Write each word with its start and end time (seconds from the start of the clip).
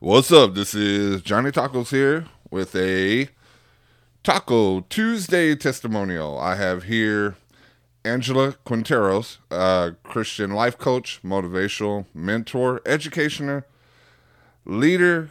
What's 0.00 0.30
up? 0.30 0.52
This 0.52 0.74
is 0.74 1.22
Johnny 1.22 1.50
Tacos 1.50 1.88
here 1.88 2.26
with 2.50 2.76
a 2.76 3.30
Taco 4.22 4.80
Tuesday 4.80 5.54
testimonial. 5.56 6.38
I 6.38 6.56
have 6.56 6.82
here 6.82 7.36
Angela 8.04 8.56
Quinteros, 8.66 9.38
a 9.50 9.96
Christian 10.02 10.50
life 10.50 10.76
coach, 10.76 11.20
motivational 11.24 12.04
mentor, 12.12 12.82
educationer, 12.84 13.64
leader, 14.66 15.30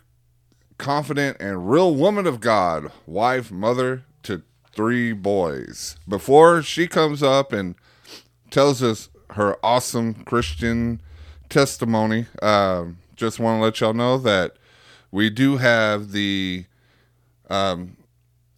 confident, 0.79 1.37
and 1.39 1.69
real 1.69 1.93
woman 1.93 2.25
of 2.25 2.39
God, 2.39 2.91
wife, 3.05 3.51
mother 3.51 4.01
to 4.23 4.41
three 4.73 5.13
boys. 5.13 5.95
Before 6.07 6.63
she 6.63 6.87
comes 6.87 7.21
up 7.21 7.53
and 7.53 7.75
tells 8.49 8.81
us 8.81 9.09
her 9.31 9.63
awesome 9.63 10.15
Christian 10.23 11.03
testimony, 11.49 12.25
um, 12.41 12.97
just 13.15 13.39
want 13.39 13.59
to 13.59 13.63
let 13.63 13.79
y'all 13.79 13.93
know 13.93 14.17
that 14.17 14.57
we 15.11 15.29
do 15.29 15.57
have 15.57 16.11
the 16.11 16.65
um, 17.49 17.97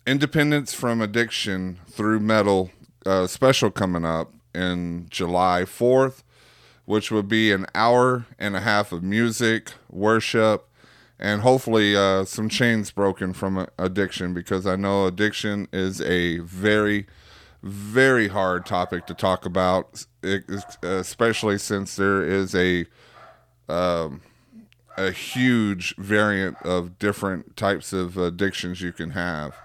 Independence 0.05 0.73
from 0.73 1.01
Addiction 1.01 1.79
through 1.87 2.19
Metal 2.19 2.71
uh, 3.05 3.27
special 3.27 3.69
coming 3.69 4.05
up 4.05 4.33
in 4.55 5.07
July 5.09 5.63
4th, 5.63 6.23
which 6.85 7.11
would 7.11 7.27
be 7.27 7.51
an 7.51 7.65
hour 7.75 8.25
and 8.39 8.55
a 8.55 8.61
half 8.61 8.91
of 8.91 9.03
music, 9.03 9.73
worship, 9.89 10.67
and 11.19 11.41
hopefully 11.41 11.95
uh, 11.95 12.25
some 12.25 12.49
chains 12.49 12.91
broken 12.91 13.33
from 13.33 13.67
addiction 13.77 14.33
because 14.33 14.65
I 14.65 14.75
know 14.75 15.05
addiction 15.05 15.67
is 15.73 15.99
a 16.01 16.39
very, 16.39 17.07
very 17.61 18.27
hard 18.27 18.65
topic 18.65 19.05
to 19.07 19.13
talk 19.13 19.45
about, 19.45 20.05
especially 20.81 21.57
since 21.57 21.95
there 21.95 22.23
is 22.23 22.53
a 22.55 22.85
um, 23.67 24.21
a 24.97 25.11
huge 25.11 25.95
variant 25.97 26.57
of 26.63 26.97
different 26.99 27.55
types 27.55 27.93
of 27.93 28.17
addictions 28.17 28.81
you 28.81 28.91
can 28.91 29.11
have. 29.11 29.55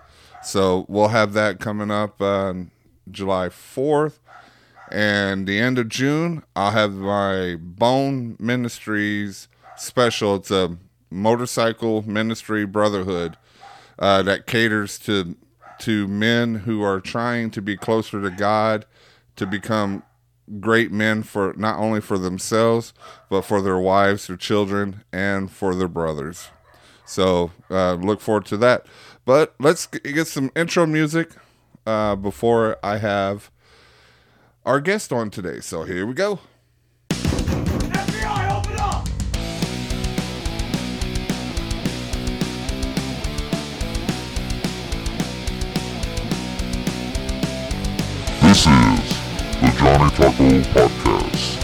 So 0.43 0.85
we'll 0.89 1.09
have 1.09 1.33
that 1.33 1.59
coming 1.59 1.91
up 1.91 2.21
on 2.21 2.71
July 3.11 3.49
4th. 3.49 4.19
And 4.91 5.47
the 5.47 5.59
end 5.59 5.79
of 5.79 5.89
June, 5.89 6.43
I'll 6.55 6.73
have 6.73 6.93
my 6.93 7.57
Bone 7.59 8.37
Ministries 8.39 9.49
special. 9.77 10.37
It's 10.37 10.51
a 10.51 10.77
motorcycle 11.11 12.07
ministry 12.07 12.67
brotherhood 12.67 13.37
uh, 13.99 14.23
that 14.23 14.47
caters 14.47 14.99
to 15.01 15.37
to 15.81 16.07
men 16.07 16.55
who 16.55 16.81
are 16.83 17.01
trying 17.01 17.51
to 17.51 17.61
be 17.61 17.77
closer 17.77 18.23
to 18.23 18.31
God, 18.31 18.87
to 19.35 19.47
become 19.47 20.05
great 20.61 20.93
men 20.93 21.23
for 21.23 21.55
not 21.57 21.79
only 21.79 22.01
for 22.01 22.19
themselves 22.19 22.93
but 23.29 23.43
for 23.43 23.63
their 23.63 23.79
wives, 23.79 24.27
their 24.27 24.37
children, 24.37 25.03
and 25.13 25.51
for 25.51 25.75
their 25.75 25.89
brothers. 25.89 26.49
So 27.07 27.51
uh, 27.71 27.95
look 27.95 28.21
forward 28.21 28.47
to 28.47 28.57
that. 28.59 28.87
But 29.25 29.55
let's 29.59 29.87
get 29.87 30.27
some 30.27 30.51
intro 30.57 30.87
music 30.87 31.31
uh, 31.87 32.17
before 32.17 32.77
I 32.83 32.99
have 32.99 33.51
our 34.65 34.81
guest 34.81 35.13
on 35.13 35.31
today. 35.31 35.61
So 35.61 35.85
here 35.85 36.07
we 36.07 36.15
go. 36.15 36.41
Taco 50.15 50.61
Podcast. 50.75 51.59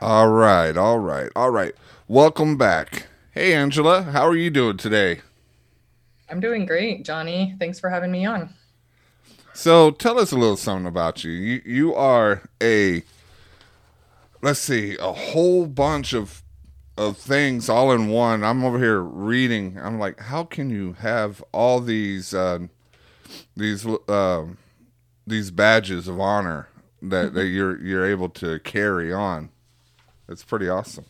All 0.00 0.28
right, 0.28 0.76
all 0.76 0.98
right, 0.98 1.30
all 1.34 1.50
right. 1.50 1.74
Welcome 2.06 2.56
back. 2.56 3.06
Hey, 3.32 3.54
Angela, 3.54 4.02
how 4.02 4.26
are 4.28 4.36
you 4.36 4.50
doing 4.50 4.76
today? 4.76 5.20
I'm 6.30 6.40
doing 6.40 6.66
great, 6.66 7.04
Johnny. 7.04 7.56
Thanks 7.58 7.80
for 7.80 7.90
having 7.90 8.12
me 8.12 8.24
on. 8.24 8.54
So, 9.52 9.90
tell 9.90 10.18
us 10.18 10.30
a 10.30 10.36
little 10.36 10.56
something 10.56 10.86
about 10.86 11.24
you. 11.24 11.32
You 11.32 11.62
you 11.64 11.94
are 11.94 12.42
a 12.62 13.02
let's 14.44 14.60
see, 14.60 14.96
a 15.00 15.12
whole 15.12 15.66
bunch 15.66 16.12
of 16.12 16.42
of 16.96 17.16
things 17.16 17.68
all 17.68 17.90
in 17.90 18.08
one. 18.08 18.44
I'm 18.44 18.64
over 18.64 18.78
here 18.78 19.00
reading. 19.00 19.78
I'm 19.82 19.98
like, 19.98 20.20
how 20.20 20.44
can 20.44 20.70
you 20.70 20.92
have 21.00 21.42
all 21.50 21.80
these 21.80 22.34
uh, 22.34 22.60
these 23.56 23.86
uh, 23.86 24.44
these 25.26 25.50
badges 25.50 26.06
of 26.06 26.20
honor 26.20 26.68
that, 27.02 27.34
that 27.34 27.46
you're 27.46 27.80
you're 27.82 28.04
able 28.04 28.28
to 28.30 28.60
carry 28.60 29.12
on? 29.12 29.48
It's 30.28 30.44
pretty 30.44 30.68
awesome. 30.68 31.06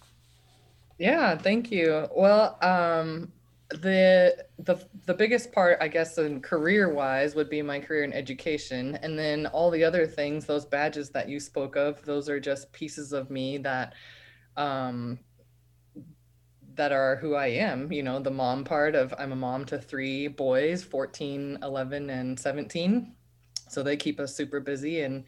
Yeah, 0.97 1.37
thank 1.37 1.73
you. 1.73 2.09
Well, 2.15 2.57
um, 2.63 3.33
the 3.71 4.45
the 4.59 4.77
the 5.07 5.15
biggest 5.15 5.53
part, 5.53 5.79
I 5.81 5.89
guess, 5.89 6.19
in 6.19 6.41
career 6.41 6.93
wise, 6.93 7.35
would 7.35 7.49
be 7.49 7.63
my 7.63 7.81
career 7.81 8.05
in 8.05 8.13
education, 8.13 8.99
and 9.03 9.19
then 9.19 9.47
all 9.47 9.71
the 9.71 9.85
other 9.85 10.07
things, 10.07 10.45
those 10.45 10.65
badges 10.65 11.11
that 11.11 11.29
you 11.29 11.41
spoke 11.41 11.77
of, 11.77 12.05
those 12.05 12.29
are 12.29 12.41
just 12.41 12.73
pieces 12.73 13.13
of 13.13 13.31
me 13.31 13.59
that, 13.59 13.95
um, 14.57 15.19
that 16.75 16.93
are 16.93 17.17
who 17.17 17.35
I 17.35 17.47
am. 17.49 17.91
You 17.91 18.03
know, 18.03 18.21
the 18.21 18.31
mom 18.31 18.65
part 18.65 18.95
of 18.95 19.15
I'm 19.19 19.33
a 19.33 19.37
mom 19.37 19.65
to 19.67 19.79
three 19.79 20.29
boys, 20.29 20.83
14, 20.85 21.59
11, 21.63 22.11
and 22.11 22.39
17. 22.39 23.15
So 23.69 23.83
they 23.83 23.97
keep 23.97 24.21
us 24.21 24.35
super 24.35 24.61
busy 24.61 25.03
and 25.03 25.25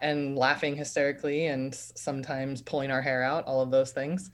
and 0.00 0.36
laughing 0.36 0.76
hysterically 0.76 1.46
and 1.46 1.74
sometimes 1.74 2.60
pulling 2.60 2.90
our 2.90 3.00
hair 3.00 3.22
out, 3.22 3.44
all 3.46 3.60
of 3.60 3.70
those 3.70 3.92
things. 3.92 4.30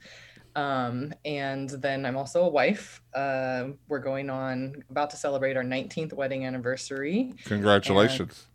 Um, 0.55 1.13
and 1.23 1.69
then 1.69 2.05
I'm 2.05 2.17
also 2.17 2.43
a 2.43 2.49
wife. 2.49 3.01
Uh, 3.13 3.69
we're 3.87 3.99
going 3.99 4.29
on 4.29 4.83
about 4.89 5.09
to 5.11 5.17
celebrate 5.17 5.55
our 5.57 5.63
19th 5.63 6.13
wedding 6.13 6.45
anniversary. 6.45 7.33
Congratulations. 7.45 8.47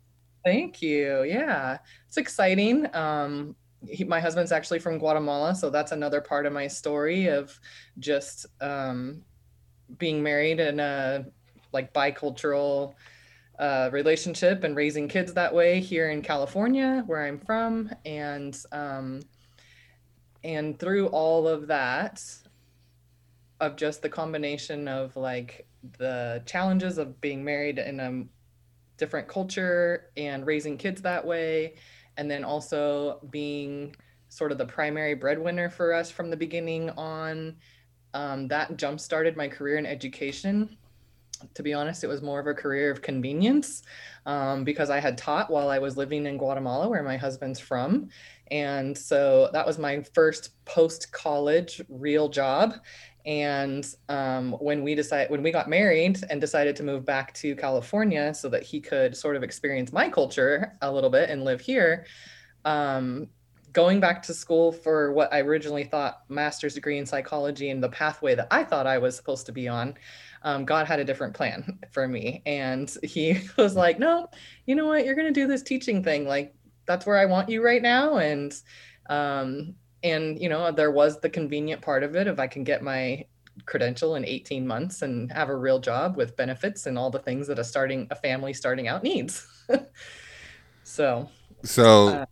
And 0.45 0.53
thank 0.53 0.81
you. 0.81 1.23
Yeah, 1.23 1.77
it's 2.07 2.17
exciting. 2.17 2.93
Um, 2.95 3.55
he, 3.87 4.03
my 4.03 4.19
husband's 4.19 4.51
actually 4.51 4.79
from 4.79 4.97
Guatemala, 4.97 5.55
so 5.55 5.69
that's 5.69 5.91
another 5.91 6.21
part 6.21 6.45
of 6.45 6.53
my 6.53 6.67
story 6.67 7.27
of 7.27 7.59
just 7.99 8.45
um, 8.61 9.21
being 9.97 10.21
married 10.21 10.59
in 10.59 10.79
a 10.79 11.25
like 11.73 11.93
bicultural 11.93 12.93
uh, 13.59 13.89
relationship 13.91 14.63
and 14.63 14.75
raising 14.75 15.07
kids 15.07 15.33
that 15.33 15.53
way 15.53 15.79
here 15.79 16.09
in 16.09 16.21
California, 16.21 17.03
where 17.07 17.23
I'm 17.23 17.39
from, 17.39 17.89
and 18.05 18.57
um, 18.71 19.21
and 20.47 20.79
through 20.79 21.07
all 21.07 21.45
of 21.45 21.67
that, 21.67 22.23
of 23.59 23.75
just 23.75 24.01
the 24.01 24.07
combination 24.07 24.87
of 24.87 25.15
like 25.17 25.67
the 25.97 26.41
challenges 26.45 26.97
of 26.97 27.19
being 27.19 27.43
married 27.43 27.79
in 27.79 27.99
a 27.99 28.23
different 28.97 29.27
culture 29.27 30.09
and 30.15 30.47
raising 30.47 30.77
kids 30.77 31.01
that 31.01 31.25
way, 31.25 31.75
and 32.15 32.31
then 32.31 32.45
also 32.45 33.19
being 33.29 33.93
sort 34.29 34.53
of 34.53 34.57
the 34.57 34.65
primary 34.65 35.15
breadwinner 35.15 35.69
for 35.69 35.93
us 35.93 36.09
from 36.09 36.29
the 36.29 36.37
beginning 36.37 36.89
on. 36.91 37.57
Um, 38.13 38.47
that 38.47 38.77
jump 38.77 39.01
started 39.01 39.35
my 39.35 39.49
career 39.49 39.77
in 39.77 39.85
education 39.85 40.77
to 41.53 41.63
be 41.63 41.73
honest, 41.73 42.03
it 42.03 42.07
was 42.07 42.21
more 42.21 42.39
of 42.39 42.47
a 42.47 42.53
career 42.53 42.91
of 42.91 43.01
convenience 43.01 43.83
um, 44.25 44.63
because 44.63 44.89
I 44.89 44.99
had 44.99 45.17
taught 45.17 45.49
while 45.49 45.69
I 45.69 45.79
was 45.79 45.97
living 45.97 46.25
in 46.25 46.37
Guatemala, 46.37 46.89
where 46.89 47.03
my 47.03 47.17
husband's 47.17 47.59
from. 47.59 48.09
And 48.51 48.97
so 48.97 49.49
that 49.53 49.65
was 49.65 49.77
my 49.77 50.01
first 50.13 50.63
post 50.65 51.11
college 51.11 51.81
real 51.89 52.29
job. 52.29 52.75
And 53.25 53.85
um, 54.07 54.53
when 54.53 54.83
we 54.83 54.95
decided, 54.95 55.29
when 55.29 55.43
we 55.43 55.51
got 55.51 55.69
married 55.69 56.23
and 56.29 56.39
decided 56.39 56.75
to 56.77 56.83
move 56.83 57.05
back 57.05 57.33
to 57.35 57.55
California 57.55 58.33
so 58.33 58.47
that 58.49 58.63
he 58.63 58.79
could 58.79 59.17
sort 59.17 59.35
of 59.35 59.43
experience 59.43 59.91
my 59.91 60.07
culture 60.07 60.77
a 60.81 60.91
little 60.91 61.09
bit 61.09 61.29
and 61.29 61.43
live 61.43 61.59
here, 61.59 62.05
um, 62.63 63.27
going 63.73 63.99
back 63.99 64.23
to 64.23 64.33
school 64.33 64.71
for 64.71 65.11
what 65.11 65.31
I 65.33 65.41
originally 65.41 65.83
thought 65.83 66.23
master's 66.29 66.73
degree 66.73 66.97
in 66.97 67.05
psychology 67.05 67.69
and 67.69 67.83
the 67.83 67.89
pathway 67.89 68.33
that 68.33 68.47
I 68.49 68.63
thought 68.63 68.87
I 68.87 68.97
was 68.97 69.15
supposed 69.15 69.45
to 69.47 69.51
be 69.51 69.67
on, 69.67 69.95
um, 70.43 70.65
God 70.65 70.87
had 70.87 70.99
a 70.99 71.05
different 71.05 71.33
plan 71.33 71.79
for 71.91 72.07
me. 72.07 72.41
And 72.45 72.93
he 73.03 73.39
was 73.57 73.75
like, 73.75 73.99
no, 73.99 74.29
you 74.65 74.75
know 74.75 74.85
what? 74.85 75.05
You're 75.05 75.15
going 75.15 75.33
to 75.33 75.39
do 75.39 75.47
this 75.47 75.63
teaching 75.63 76.03
thing. 76.03 76.27
Like, 76.27 76.53
that's 76.85 77.05
where 77.05 77.17
I 77.17 77.25
want 77.25 77.49
you 77.49 77.63
right 77.63 77.81
now. 77.81 78.17
And, 78.17 78.53
um, 79.09 79.75
and, 80.03 80.39
you 80.41 80.47
know, 80.47 80.71
there 80.71 80.91
was 80.91 81.19
the 81.19 81.29
convenient 81.29 81.81
part 81.81 82.03
of 82.03 82.15
it. 82.15 82.27
If 82.27 82.39
I 82.39 82.47
can 82.47 82.63
get 82.63 82.81
my 82.81 83.25
credential 83.65 84.15
in 84.15 84.23
18 84.23 84.65
months 84.65 85.01
and 85.01 85.31
have 85.31 85.49
a 85.49 85.55
real 85.55 85.79
job 85.79 86.15
with 86.15 86.37
benefits 86.37 86.85
and 86.85 86.97
all 86.97 87.09
the 87.09 87.19
things 87.19 87.47
that 87.47 87.59
a 87.59 87.63
starting, 87.63 88.07
a 88.11 88.15
family 88.15 88.53
starting 88.53 88.87
out 88.87 89.03
needs. 89.03 89.45
so, 90.83 91.29
so, 91.63 92.25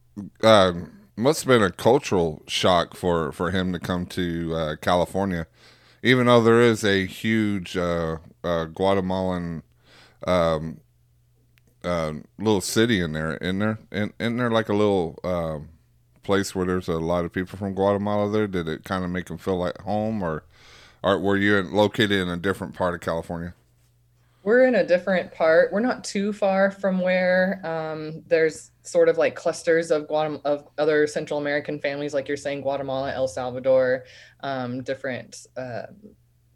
uh, 0.44 0.48
um, 0.48 0.92
must 1.18 1.42
have 1.42 1.48
been 1.48 1.64
a 1.64 1.72
cultural 1.72 2.44
shock 2.48 2.96
for, 2.96 3.32
for 3.32 3.52
him 3.52 3.74
to 3.74 3.80
come 3.80 4.06
to 4.06 4.54
uh, 4.56 4.76
California 4.78 5.48
even 6.06 6.28
though 6.28 6.42
there 6.42 6.62
is 6.62 6.84
a 6.84 7.08
huge 7.08 7.76
uh, 7.76 8.18
uh, 8.44 8.66
Guatemalan 8.66 9.64
um, 10.28 10.80
uh, 11.84 12.14
little 12.38 12.62
city 12.62 13.02
in 13.02 13.12
there, 13.14 13.34
in 13.38 13.58
there, 13.58 13.80
in, 13.92 14.14
in 14.20 14.38
there 14.38 14.52
like 14.52 14.70
a 14.70 14.74
little 14.74 15.18
um, 15.24 15.70
place 16.22 16.54
where 16.54 16.68
there's 16.68 16.88
a 16.88 17.00
lot 17.00 17.26
of 17.26 17.34
people 17.34 17.58
from 17.58 17.74
Guatemala 17.74 18.30
there. 18.30 18.46
Did 18.46 18.68
it 18.68 18.84
kind 18.84 19.04
of 19.04 19.10
make 19.10 19.26
them 19.26 19.40
feel 19.40 19.58
like 19.58 19.82
home, 19.82 20.22
or, 20.22 20.44
or 21.02 21.20
were 21.20 21.38
you 21.38 21.60
located 21.64 22.12
in 22.12 22.30
a 22.30 22.38
different 22.38 22.76
part 22.76 22.94
of 22.94 23.02
California? 23.02 23.56
We're 24.44 24.68
in 24.68 24.76
a 24.76 24.86
different 24.86 25.34
part. 25.34 25.74
We're 25.74 25.80
not 25.80 26.04
too 26.04 26.34
far 26.34 26.70
from 26.70 27.00
where 27.00 27.62
um, 27.66 28.22
there's 28.28 28.70
sort 28.86 29.10
of 29.10 29.18
like 29.18 29.36
clusters 29.36 29.92
of 29.92 30.08
Guatem- 30.08 30.42
of 30.46 30.68
other 30.78 31.08
Central 31.08 31.40
American 31.40 31.80
families, 31.80 32.14
like 32.14 32.28
you're 32.28 32.38
saying, 32.38 32.62
Guatemala, 32.62 33.12
El 33.14 33.28
Salvador, 33.28 34.06
um, 34.42 34.84
different 34.84 35.48
uh, 35.58 35.84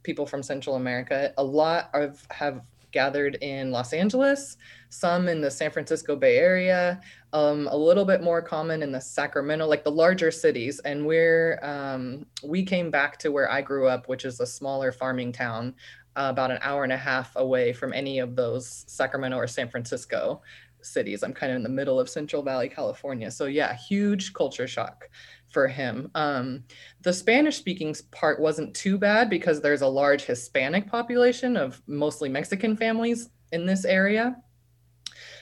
people 0.03 0.25
from 0.25 0.43
Central 0.43 0.75
America. 0.75 1.33
A 1.37 1.43
lot 1.43 1.89
of 1.93 2.25
have 2.31 2.65
gathered 2.91 3.35
in 3.41 3.71
Los 3.71 3.93
Angeles, 3.93 4.57
some 4.89 5.27
in 5.27 5.41
the 5.41 5.51
San 5.51 5.71
Francisco 5.71 6.15
Bay 6.15 6.37
Area, 6.37 6.99
um, 7.33 7.67
a 7.71 7.77
little 7.77 8.05
bit 8.05 8.23
more 8.23 8.41
common 8.41 8.81
in 8.81 8.91
the 8.91 9.01
Sacramento, 9.01 9.67
like 9.67 9.83
the 9.83 9.91
larger 9.91 10.31
cities. 10.31 10.79
And 10.85 11.05
we're 11.05 11.59
um, 11.61 12.25
we 12.43 12.63
came 12.63 12.89
back 12.89 13.17
to 13.19 13.31
where 13.31 13.51
I 13.51 13.61
grew 13.61 13.87
up, 13.87 14.07
which 14.07 14.25
is 14.25 14.39
a 14.39 14.47
smaller 14.47 14.91
farming 14.91 15.31
town, 15.33 15.75
uh, 16.15 16.27
about 16.29 16.51
an 16.51 16.59
hour 16.61 16.83
and 16.83 16.93
a 16.93 16.97
half 16.97 17.35
away 17.35 17.73
from 17.73 17.93
any 17.93 18.19
of 18.19 18.35
those 18.35 18.83
Sacramento 18.87 19.37
or 19.37 19.47
San 19.47 19.69
Francisco 19.69 20.41
cities. 20.81 21.23
I'm 21.23 21.33
kind 21.33 21.51
of 21.51 21.57
in 21.57 21.63
the 21.63 21.69
middle 21.69 21.99
of 21.99 22.09
Central 22.09 22.41
Valley, 22.41 22.69
California. 22.69 23.29
So 23.31 23.45
yeah, 23.45 23.75
huge 23.75 24.33
culture 24.33 24.67
shock 24.67 25.09
for 25.49 25.67
him. 25.67 26.11
Um, 26.15 26.63
the 27.01 27.13
Spanish 27.13 27.57
speaking 27.57 27.95
part 28.11 28.39
wasn't 28.39 28.75
too 28.75 28.97
bad 28.97 29.29
because 29.29 29.61
there's 29.61 29.81
a 29.81 29.87
large 29.87 30.23
Hispanic 30.23 30.87
population 30.87 31.57
of 31.57 31.81
mostly 31.87 32.29
Mexican 32.29 32.75
families 32.75 33.29
in 33.51 33.65
this 33.65 33.85
area. 33.85 34.35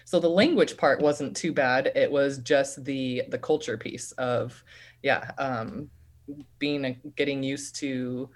So 0.06 0.20
the 0.20 0.30
language 0.30 0.78
part 0.78 1.02
wasn't 1.02 1.36
too 1.36 1.52
bad. 1.52 1.92
It 1.94 2.10
was 2.10 2.38
just 2.38 2.84
the 2.86 3.24
the 3.30 3.38
culture 3.38 3.78
piece 3.78 4.14
of, 4.14 4.64
yeah, 5.04 5.32
um, 5.38 5.90
being 6.60 6.86
a, 6.86 6.94
getting 7.16 7.44
used 7.44 7.76
to 7.78 8.30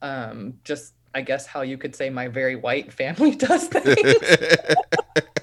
um, 0.00 0.54
just 0.64 0.94
I 1.14 1.20
guess 1.20 1.46
how 1.46 1.60
you 1.60 1.76
could 1.76 1.94
say 1.94 2.08
my 2.08 2.28
very 2.28 2.56
white 2.56 2.92
family 2.92 3.34
does 3.36 3.68
things. 3.68 4.16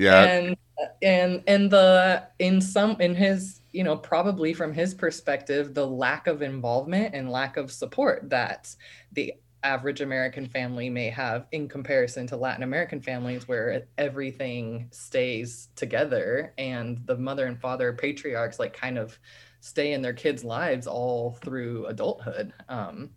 yeah. 0.00 0.22
And 0.24 0.56
and 1.02 1.42
and 1.46 1.70
the 1.70 2.24
in 2.38 2.60
some 2.60 2.96
in 3.00 3.14
his 3.14 3.60
you 3.72 3.84
know 3.84 3.96
probably 3.96 4.54
from 4.54 4.72
his 4.72 4.94
perspective 4.94 5.74
the 5.74 5.86
lack 5.86 6.26
of 6.26 6.42
involvement 6.42 7.14
and 7.14 7.30
lack 7.30 7.56
of 7.56 7.70
support 7.70 8.28
that 8.30 8.74
the 9.12 9.34
average 9.62 10.00
American 10.00 10.46
family 10.46 10.88
may 10.88 11.10
have 11.10 11.46
in 11.52 11.68
comparison 11.68 12.26
to 12.26 12.36
Latin 12.36 12.62
American 12.62 13.00
families 13.02 13.46
where 13.46 13.86
everything 13.98 14.88
stays 14.90 15.68
together 15.76 16.54
and 16.56 16.98
the 17.06 17.16
mother 17.16 17.46
and 17.46 17.60
father 17.60 17.92
patriarchs 17.92 18.58
like 18.58 18.72
kind 18.72 18.96
of 18.96 19.18
stay 19.60 19.92
in 19.92 20.00
their 20.00 20.14
kids' 20.14 20.44
lives 20.44 20.86
all 20.86 21.32
through 21.42 21.84
adulthood. 21.86 22.54
Um, 22.70 23.10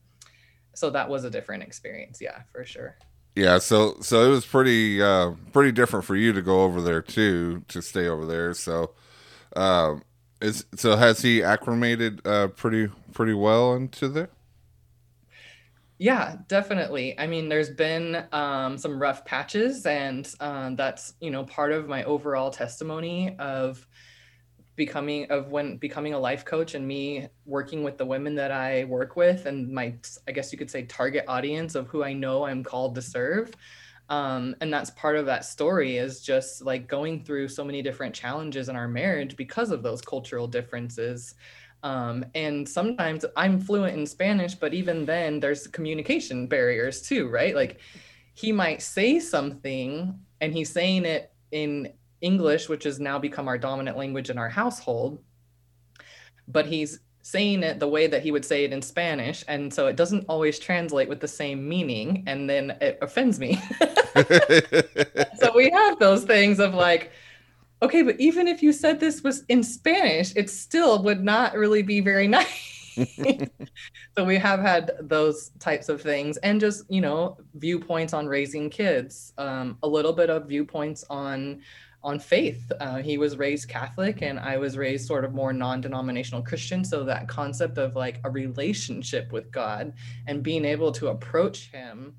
so 0.75 0.89
that 0.89 1.07
was 1.09 1.23
a 1.23 1.29
different 1.29 1.63
experience, 1.63 2.19
yeah, 2.19 2.41
for 2.51 2.65
sure. 2.65 2.97
Yeah, 3.35 3.57
so 3.57 3.97
so 4.01 4.25
it 4.25 4.29
was 4.29 4.45
pretty 4.45 5.01
uh, 5.01 5.31
pretty 5.53 5.71
different 5.71 6.05
for 6.05 6.15
you 6.15 6.33
to 6.33 6.41
go 6.41 6.63
over 6.63 6.81
there 6.81 7.01
too 7.01 7.63
to 7.69 7.81
stay 7.81 8.07
over 8.07 8.25
there. 8.27 8.53
So, 8.53 8.91
uh, 9.55 9.97
is 10.41 10.65
so 10.75 10.97
has 10.97 11.21
he 11.21 11.43
acclimated 11.43 12.25
uh, 12.27 12.49
pretty 12.49 12.89
pretty 13.13 13.33
well 13.33 13.75
into 13.75 14.09
there? 14.09 14.29
Yeah, 15.99 16.37
definitely. 16.47 17.17
I 17.19 17.27
mean, 17.27 17.49
there's 17.49 17.69
been 17.69 18.25
um, 18.31 18.77
some 18.77 19.01
rough 19.01 19.25
patches, 19.25 19.85
and 19.85 20.27
um, 20.39 20.75
that's 20.75 21.13
you 21.21 21.29
know 21.31 21.45
part 21.45 21.71
of 21.71 21.87
my 21.87 22.03
overall 22.03 22.51
testimony 22.51 23.35
of 23.37 23.85
becoming 24.75 25.29
of 25.29 25.49
when 25.51 25.77
becoming 25.77 26.13
a 26.13 26.19
life 26.19 26.45
coach 26.45 26.73
and 26.73 26.87
me 26.87 27.27
working 27.45 27.83
with 27.83 27.97
the 27.97 28.05
women 28.05 28.35
that 28.35 28.51
I 28.51 28.85
work 28.85 29.15
with 29.15 29.45
and 29.45 29.71
my 29.71 29.93
I 30.27 30.31
guess 30.31 30.51
you 30.51 30.57
could 30.57 30.71
say 30.71 30.83
target 30.83 31.25
audience 31.27 31.75
of 31.75 31.87
who 31.87 32.03
I 32.03 32.13
know 32.13 32.45
I'm 32.45 32.63
called 32.63 32.95
to 32.95 33.01
serve. 33.01 33.53
Um, 34.09 34.55
and 34.61 34.71
that's 34.71 34.89
part 34.91 35.15
of 35.15 35.25
that 35.27 35.45
story 35.45 35.97
is 35.97 36.21
just 36.21 36.61
like 36.63 36.87
going 36.87 37.23
through 37.23 37.47
so 37.47 37.63
many 37.63 37.81
different 37.81 38.13
challenges 38.13 38.69
in 38.69 38.75
our 38.75 38.87
marriage 38.87 39.37
because 39.37 39.71
of 39.71 39.81
those 39.81 40.01
cultural 40.01 40.47
differences. 40.47 41.35
Um, 41.83 42.25
and 42.35 42.67
sometimes 42.67 43.25
I'm 43.35 43.59
fluent 43.59 43.97
in 43.97 44.05
Spanish, 44.05 44.55
but 44.55 44.73
even 44.73 45.05
then 45.05 45.39
there's 45.39 45.67
communication 45.67 46.47
barriers 46.47 47.01
too, 47.01 47.29
right? 47.29 47.55
Like 47.55 47.79
he 48.33 48.51
might 48.51 48.81
say 48.81 49.19
something 49.19 50.19
and 50.41 50.53
he's 50.53 50.71
saying 50.71 51.05
it 51.05 51.31
in 51.51 51.93
English, 52.23 52.69
which 52.69 52.85
has 52.85 52.99
now 52.99 53.19
become 53.19 53.47
our 53.47 53.57
dominant 53.57 53.97
language 53.97 54.29
in 54.29 54.37
our 54.37 54.49
household, 54.49 55.21
but 56.47 56.65
he's 56.65 56.99
saying 57.23 57.63
it 57.63 57.79
the 57.79 57.87
way 57.87 58.05
that 58.05 58.21
he 58.21 58.31
would 58.31 58.43
say 58.43 58.65
it 58.65 58.73
in 58.73 58.81
Spanish. 58.81 59.43
And 59.47 59.73
so 59.73 59.87
it 59.87 59.95
doesn't 59.95 60.25
always 60.27 60.59
translate 60.59 61.07
with 61.07 61.21
the 61.21 61.27
same 61.27 61.67
meaning. 61.67 62.23
And 62.27 62.49
then 62.49 62.77
it 62.81 62.97
offends 63.01 63.39
me. 63.39 63.55
so 65.39 65.55
we 65.55 65.69
have 65.69 65.97
those 65.99 66.25
things 66.25 66.59
of 66.59 66.73
like, 66.73 67.11
okay, 67.81 68.01
but 68.01 68.19
even 68.19 68.47
if 68.47 68.61
you 68.61 68.73
said 68.73 68.99
this 68.99 69.23
was 69.23 69.43
in 69.47 69.63
Spanish, 69.63 70.35
it 70.35 70.49
still 70.49 71.01
would 71.03 71.23
not 71.23 71.55
really 71.55 71.81
be 71.81 72.01
very 72.01 72.27
nice. 72.37 72.69
so 74.15 74.23
we 74.23 74.37
have 74.37 74.59
had 74.59 74.91
those 75.01 75.49
types 75.59 75.89
of 75.89 75.99
things 75.99 76.37
and 76.37 76.61
just 76.61 76.83
you 76.91 77.01
know 77.01 77.35
viewpoints 77.55 78.13
on 78.13 78.27
raising 78.27 78.69
kids 78.69 79.33
um, 79.39 79.75
a 79.81 79.87
little 79.87 80.13
bit 80.13 80.29
of 80.29 80.47
viewpoints 80.47 81.03
on 81.09 81.59
on 82.03 82.19
faith. 82.19 82.71
Uh, 82.79 82.97
he 82.97 83.17
was 83.17 83.37
raised 83.37 83.69
Catholic 83.69 84.21
and 84.21 84.37
I 84.37 84.57
was 84.57 84.77
raised 84.77 85.07
sort 85.07 85.23
of 85.23 85.33
more 85.33 85.53
non 85.53 85.81
denominational 85.81 86.41
Christian. 86.41 86.83
So 86.83 87.03
that 87.05 87.27
concept 87.27 87.77
of 87.77 87.95
like 87.95 88.19
a 88.23 88.29
relationship 88.29 89.31
with 89.31 89.51
God 89.51 89.93
and 90.27 90.43
being 90.43 90.65
able 90.65 90.91
to 90.93 91.07
approach 91.07 91.71
Him 91.71 92.15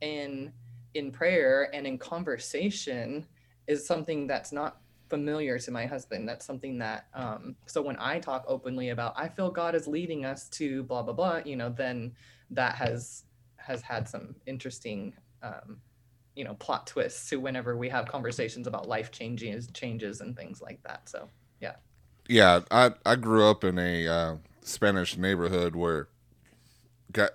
in, 0.00 0.52
in 0.94 1.10
prayer 1.10 1.70
and 1.74 1.86
in 1.86 1.98
conversation 1.98 3.26
is 3.66 3.86
something 3.86 4.26
that's 4.26 4.52
not 4.52 4.78
familiar 5.10 5.58
to 5.58 5.70
my 5.70 5.86
husband. 5.86 6.28
That's 6.28 6.46
something 6.46 6.78
that, 6.78 7.06
um, 7.14 7.56
so 7.66 7.82
when 7.82 7.96
I 7.98 8.20
talk 8.20 8.44
openly 8.46 8.90
about, 8.90 9.14
I 9.16 9.28
feel 9.28 9.50
God 9.50 9.74
is 9.74 9.88
leading 9.88 10.24
us 10.24 10.48
to 10.50 10.84
blah, 10.84 11.02
blah, 11.02 11.14
blah, 11.14 11.40
you 11.44 11.56
know, 11.56 11.70
then 11.70 12.12
that 12.50 12.76
has, 12.76 13.24
has 13.56 13.82
had 13.82 14.08
some 14.08 14.36
interesting 14.46 15.14
um, 15.42 15.78
you 16.38 16.44
know 16.44 16.54
plot 16.54 16.86
twists 16.86 17.28
to 17.28 17.40
whenever 17.40 17.76
we 17.76 17.88
have 17.88 18.06
conversations 18.06 18.68
about 18.68 18.86
life 18.86 19.10
changes 19.10 19.66
changes 19.74 20.20
and 20.20 20.36
things 20.36 20.62
like 20.62 20.80
that 20.84 21.08
so 21.08 21.28
yeah. 21.60 21.74
Yeah 22.28 22.60
i 22.70 22.92
i 23.04 23.16
grew 23.16 23.44
up 23.44 23.64
in 23.64 23.76
a 23.76 24.06
uh, 24.06 24.36
spanish 24.62 25.16
neighborhood 25.16 25.74
where 25.74 26.06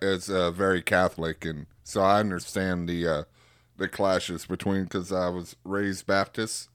it's 0.02 0.30
uh, 0.30 0.52
very 0.52 0.82
catholic 0.82 1.44
and 1.44 1.66
so 1.84 2.02
i 2.02 2.22
understand 2.22 2.88
the 2.88 3.06
uh, 3.06 3.24
the 3.76 3.90
clashes 3.90 4.46
between 4.46 4.86
because 4.86 5.12
i 5.12 5.28
was 5.28 5.58
raised 5.66 6.08
baptist. 6.08 6.70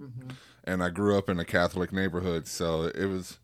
Mm-hmm. 0.00 0.30
and 0.64 0.82
i 0.82 0.88
grew 0.90 1.16
up 1.16 1.28
in 1.28 1.38
a 1.38 1.44
catholic 1.44 1.92
neighborhood 1.92 2.48
so 2.48 2.84
it 2.86 3.06
was 3.06 3.38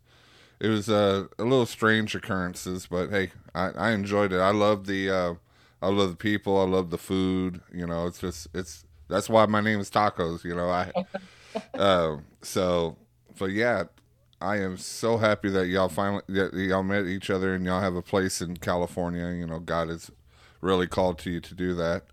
it 0.59 0.67
was 0.67 0.89
uh, 0.89 1.27
a 1.37 1.43
little 1.43 1.65
strange 1.65 2.15
occurrences 2.15 2.85
but 2.85 3.11
hey 3.11 3.31
i 3.55 3.69
i 3.69 3.91
enjoyed 3.91 4.33
it. 4.33 4.39
I 4.39 4.51
love 4.51 4.87
the 4.87 5.09
uh, 5.09 5.33
I 5.81 5.89
love 5.89 6.09
the 6.09 6.15
people. 6.15 6.59
I 6.59 6.65
love 6.65 6.89
the 6.89 6.97
food. 6.97 7.61
You 7.73 7.87
know, 7.87 8.07
it's 8.07 8.19
just 8.19 8.47
it's 8.53 8.85
that's 9.07 9.29
why 9.29 9.45
my 9.45 9.61
name 9.61 9.79
is 9.79 9.89
Tacos. 9.89 10.43
You 10.43 10.55
know, 10.55 10.69
I 10.69 10.91
um, 11.79 12.25
so 12.41 12.97
but 13.37 13.51
yeah, 13.51 13.85
I 14.41 14.57
am 14.57 14.77
so 14.77 15.17
happy 15.17 15.49
that 15.49 15.67
y'all 15.67 15.89
finally 15.89 16.23
that 16.29 16.53
y'all 16.53 16.83
met 16.83 17.05
each 17.05 17.29
other 17.29 17.53
and 17.53 17.65
y'all 17.65 17.81
have 17.81 17.95
a 17.95 18.01
place 18.01 18.41
in 18.41 18.57
California. 18.57 19.31
You 19.31 19.47
know, 19.47 19.59
God 19.59 19.89
has 19.89 20.11
really 20.61 20.87
called 20.87 21.17
to 21.19 21.31
you 21.31 21.39
to 21.39 21.53
do 21.53 21.73
that. 21.75 22.03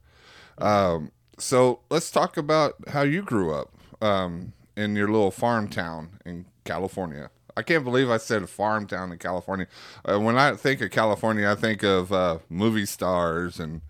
Um, 0.59 1.13
so 1.39 1.81
let's 1.91 2.11
talk 2.11 2.37
about 2.37 2.75
how 2.89 3.03
you 3.03 3.23
grew 3.23 3.53
up 3.55 3.73
um, 4.01 4.53
in 4.77 4.97
your 4.97 5.09
little 5.09 5.31
farm 5.31 5.69
town 5.69 6.19
in 6.25 6.47
California. 6.65 7.31
I 7.57 7.63
can't 7.63 7.85
believe 7.85 8.11
I 8.11 8.19
said 8.19 8.49
farm 8.49 8.87
town 8.87 9.13
in 9.13 9.19
California. 9.19 9.67
Uh, 10.05 10.21
when 10.21 10.37
I 10.37 10.55
think 10.55 10.81
of 10.83 10.91
California, 10.91 11.51
I 11.51 11.55
think 11.55 11.83
of 11.83 12.13
uh, 12.13 12.39
movie 12.51 12.87
stars 12.87 13.59
and 13.59 13.81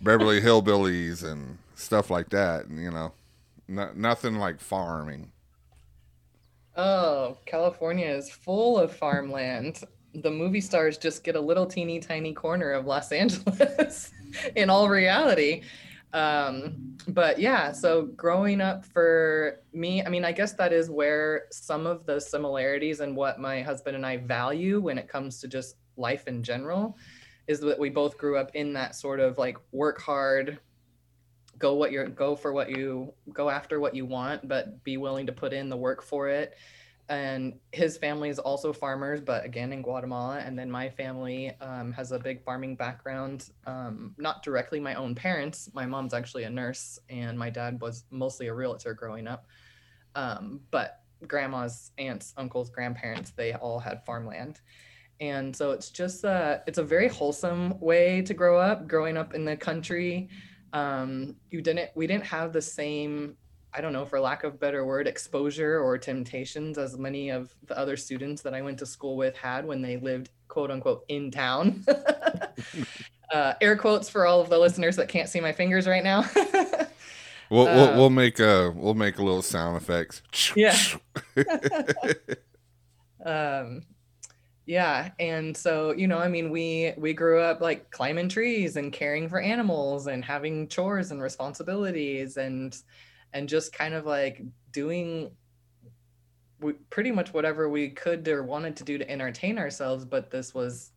Beverly 0.00 0.40
Hillbillies 0.40 1.22
and 1.22 1.58
stuff 1.76 2.10
like 2.10 2.30
that. 2.30 2.66
And, 2.66 2.82
you 2.82 2.90
know, 2.90 3.12
nothing 3.68 4.36
like 4.36 4.60
farming. 4.60 5.30
Oh, 6.76 7.38
California 7.46 8.08
is 8.08 8.30
full 8.30 8.78
of 8.78 8.92
farmland. 8.92 9.84
The 10.14 10.30
movie 10.30 10.60
stars 10.60 10.98
just 10.98 11.22
get 11.22 11.36
a 11.36 11.40
little 11.40 11.66
teeny 11.66 12.00
tiny 12.00 12.32
corner 12.32 12.72
of 12.72 12.86
Los 12.86 13.12
Angeles 13.12 14.12
in 14.56 14.70
all 14.70 14.88
reality. 14.88 15.62
Um, 16.14 16.96
but 17.08 17.40
yeah, 17.40 17.72
so 17.72 18.02
growing 18.16 18.60
up 18.60 18.86
for 18.86 19.60
me, 19.72 20.02
I 20.04 20.08
mean, 20.08 20.24
I 20.24 20.30
guess 20.30 20.52
that 20.52 20.72
is 20.72 20.88
where 20.88 21.46
some 21.50 21.86
of 21.86 22.06
the 22.06 22.20
similarities 22.20 23.00
and 23.00 23.16
what 23.16 23.40
my 23.40 23.62
husband 23.62 23.96
and 23.96 24.06
I 24.06 24.18
value 24.18 24.80
when 24.80 24.96
it 24.96 25.08
comes 25.08 25.40
to 25.40 25.48
just 25.48 25.74
life 25.96 26.28
in 26.28 26.42
general 26.42 26.96
is 27.48 27.60
that 27.60 27.78
we 27.78 27.90
both 27.90 28.16
grew 28.16 28.38
up 28.38 28.54
in 28.54 28.72
that 28.74 28.94
sort 28.94 29.18
of 29.18 29.38
like 29.38 29.58
work 29.72 30.00
hard, 30.00 30.60
go 31.58 31.74
what 31.74 31.90
you're 31.90 32.06
go 32.06 32.36
for 32.36 32.52
what 32.52 32.70
you 32.70 33.12
go 33.32 33.50
after 33.50 33.80
what 33.80 33.94
you 33.94 34.06
want, 34.06 34.46
but 34.46 34.82
be 34.84 34.96
willing 34.96 35.26
to 35.26 35.32
put 35.32 35.52
in 35.52 35.68
the 35.68 35.76
work 35.76 36.00
for 36.00 36.28
it. 36.28 36.56
And 37.08 37.54
his 37.72 37.98
family 37.98 38.30
is 38.30 38.38
also 38.38 38.72
farmers, 38.72 39.20
but 39.20 39.44
again 39.44 39.72
in 39.72 39.82
Guatemala. 39.82 40.38
And 40.38 40.58
then 40.58 40.70
my 40.70 40.88
family 40.88 41.52
um, 41.60 41.92
has 41.92 42.12
a 42.12 42.18
big 42.18 42.42
farming 42.42 42.76
background. 42.76 43.50
Um, 43.66 44.14
not 44.16 44.42
directly 44.42 44.80
my 44.80 44.94
own 44.94 45.14
parents. 45.14 45.68
My 45.74 45.84
mom's 45.84 46.14
actually 46.14 46.44
a 46.44 46.50
nurse, 46.50 46.98
and 47.10 47.38
my 47.38 47.50
dad 47.50 47.80
was 47.80 48.04
mostly 48.10 48.46
a 48.48 48.54
realtor 48.54 48.94
growing 48.94 49.26
up. 49.26 49.46
Um, 50.14 50.60
but 50.70 51.02
grandmas, 51.28 51.90
aunts, 51.98 52.32
uncles, 52.36 52.70
grandparents, 52.70 53.32
they 53.32 53.52
all 53.54 53.78
had 53.78 54.04
farmland 54.04 54.60
and 55.20 55.54
so 55.54 55.70
it's 55.70 55.90
just 55.90 56.24
uh 56.24 56.58
it's 56.66 56.78
a 56.78 56.82
very 56.82 57.08
wholesome 57.08 57.78
way 57.80 58.20
to 58.22 58.34
grow 58.34 58.58
up 58.58 58.88
growing 58.88 59.16
up 59.16 59.34
in 59.34 59.44
the 59.44 59.56
country 59.56 60.28
um 60.72 61.36
you 61.50 61.62
didn't 61.62 61.90
we 61.94 62.06
didn't 62.06 62.24
have 62.24 62.52
the 62.52 62.60
same 62.60 63.36
i 63.74 63.80
don't 63.80 63.92
know 63.92 64.04
for 64.04 64.20
lack 64.20 64.44
of 64.44 64.58
better 64.60 64.84
word 64.84 65.06
exposure 65.06 65.80
or 65.80 65.98
temptations 65.98 66.78
as 66.78 66.96
many 66.96 67.30
of 67.30 67.54
the 67.66 67.78
other 67.78 67.96
students 67.96 68.42
that 68.42 68.54
i 68.54 68.62
went 68.62 68.78
to 68.78 68.86
school 68.86 69.16
with 69.16 69.36
had 69.36 69.66
when 69.66 69.82
they 69.82 69.96
lived 69.96 70.30
quote 70.48 70.70
unquote 70.70 71.04
in 71.08 71.30
town 71.30 71.84
uh, 73.32 73.54
air 73.60 73.76
quotes 73.76 74.08
for 74.08 74.26
all 74.26 74.40
of 74.40 74.48
the 74.48 74.58
listeners 74.58 74.96
that 74.96 75.08
can't 75.08 75.28
see 75.28 75.40
my 75.40 75.52
fingers 75.52 75.86
right 75.86 76.04
now 76.04 76.24
We'll, 77.50 77.66
we'll 77.66 77.96
we'll 77.96 78.10
make 78.10 78.40
a 78.40 78.72
we'll 78.74 78.94
make 78.94 79.18
a 79.18 79.22
little 79.22 79.42
sound 79.42 79.76
effects. 79.76 80.22
Yeah. 80.56 80.76
um 83.24 83.82
yeah 84.66 85.10
and 85.18 85.56
so 85.56 85.92
you 85.92 86.06
know 86.06 86.18
i 86.18 86.28
mean 86.28 86.50
we 86.50 86.92
we 86.96 87.12
grew 87.12 87.40
up 87.40 87.60
like 87.60 87.90
climbing 87.90 88.28
trees 88.28 88.76
and 88.76 88.92
caring 88.92 89.28
for 89.28 89.40
animals 89.40 90.06
and 90.06 90.24
having 90.24 90.68
chores 90.68 91.10
and 91.10 91.22
responsibilities 91.22 92.36
and 92.36 92.76
and 93.34 93.48
just 93.48 93.72
kind 93.72 93.92
of 93.92 94.06
like 94.06 94.42
doing 94.72 95.30
pretty 96.88 97.10
much 97.10 97.34
whatever 97.34 97.68
we 97.68 97.90
could 97.90 98.26
or 98.28 98.42
wanted 98.42 98.74
to 98.76 98.84
do 98.84 98.96
to 98.96 99.10
entertain 99.10 99.58
ourselves 99.58 100.04
but 100.04 100.30
this 100.30 100.54
was 100.54 100.92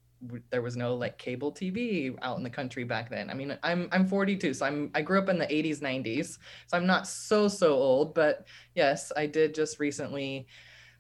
there 0.50 0.62
was 0.62 0.78
no 0.78 0.96
like 0.96 1.18
cable 1.18 1.52
tv 1.52 2.16
out 2.22 2.38
in 2.38 2.44
the 2.44 2.50
country 2.50 2.84
back 2.84 3.10
then. 3.10 3.30
I 3.30 3.34
mean 3.34 3.58
i'm 3.64 3.90
i'm 3.92 4.08
42 4.08 4.54
so 4.54 4.66
i'm 4.66 4.90
i 4.96 5.02
grew 5.02 5.20
up 5.20 5.30
in 5.30 5.38
the 5.38 5.46
80s 5.46 5.80
90s 5.80 6.38
so 6.68 6.78
i'm 6.78 6.88
not 6.88 7.08
so 7.08 7.48
so 7.48 7.74
old 7.74 8.16
but 8.16 8.48
yes 8.76 9.12
i 9.16 9.26
did 9.26 9.54
just 9.54 9.80
recently 9.80 10.48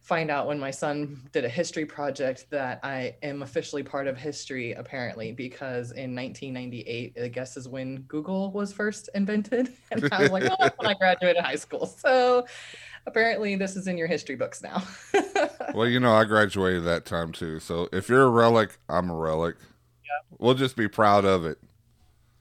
find 0.07 0.31
out 0.31 0.47
when 0.47 0.57
my 0.57 0.71
son 0.71 1.21
did 1.33 1.43
a 1.43 1.49
history 1.49 1.85
project 1.85 2.49
that 2.49 2.79
I 2.81 3.15
am 3.23 3.41
officially 3.41 3.83
part 3.83 4.07
of 4.07 4.17
history, 4.17 4.71
apparently, 4.71 5.33
because 5.33 5.91
in 5.91 6.15
1998, 6.15 7.17
I 7.21 7.27
guess 7.27 7.57
is 7.57 7.67
when 7.67 8.03
Google 8.03 8.49
was 8.53 8.71
first 8.71 9.09
invented. 9.13 9.73
And 9.91 10.07
I 10.13 10.21
was 10.21 10.31
like, 10.31 10.43
oh, 10.49 10.69
when 10.77 10.89
I 10.89 10.93
graduated 10.93 11.43
high 11.43 11.55
school. 11.55 11.85
So 11.85 12.45
apparently, 13.05 13.57
this 13.57 13.75
is 13.75 13.87
in 13.87 13.97
your 13.97 14.07
history 14.07 14.35
books 14.35 14.63
now. 14.63 14.81
well, 15.73 15.87
you 15.87 15.99
know, 15.99 16.13
I 16.13 16.23
graduated 16.23 16.85
that 16.85 17.05
time 17.05 17.33
too. 17.33 17.59
So 17.59 17.89
if 17.91 18.07
you're 18.07 18.23
a 18.23 18.29
relic, 18.29 18.77
I'm 18.87 19.09
a 19.09 19.15
relic. 19.15 19.55
Yeah. 20.05 20.37
We'll 20.39 20.53
just 20.53 20.77
be 20.77 20.87
proud 20.87 21.25
of 21.25 21.45
it. 21.45 21.57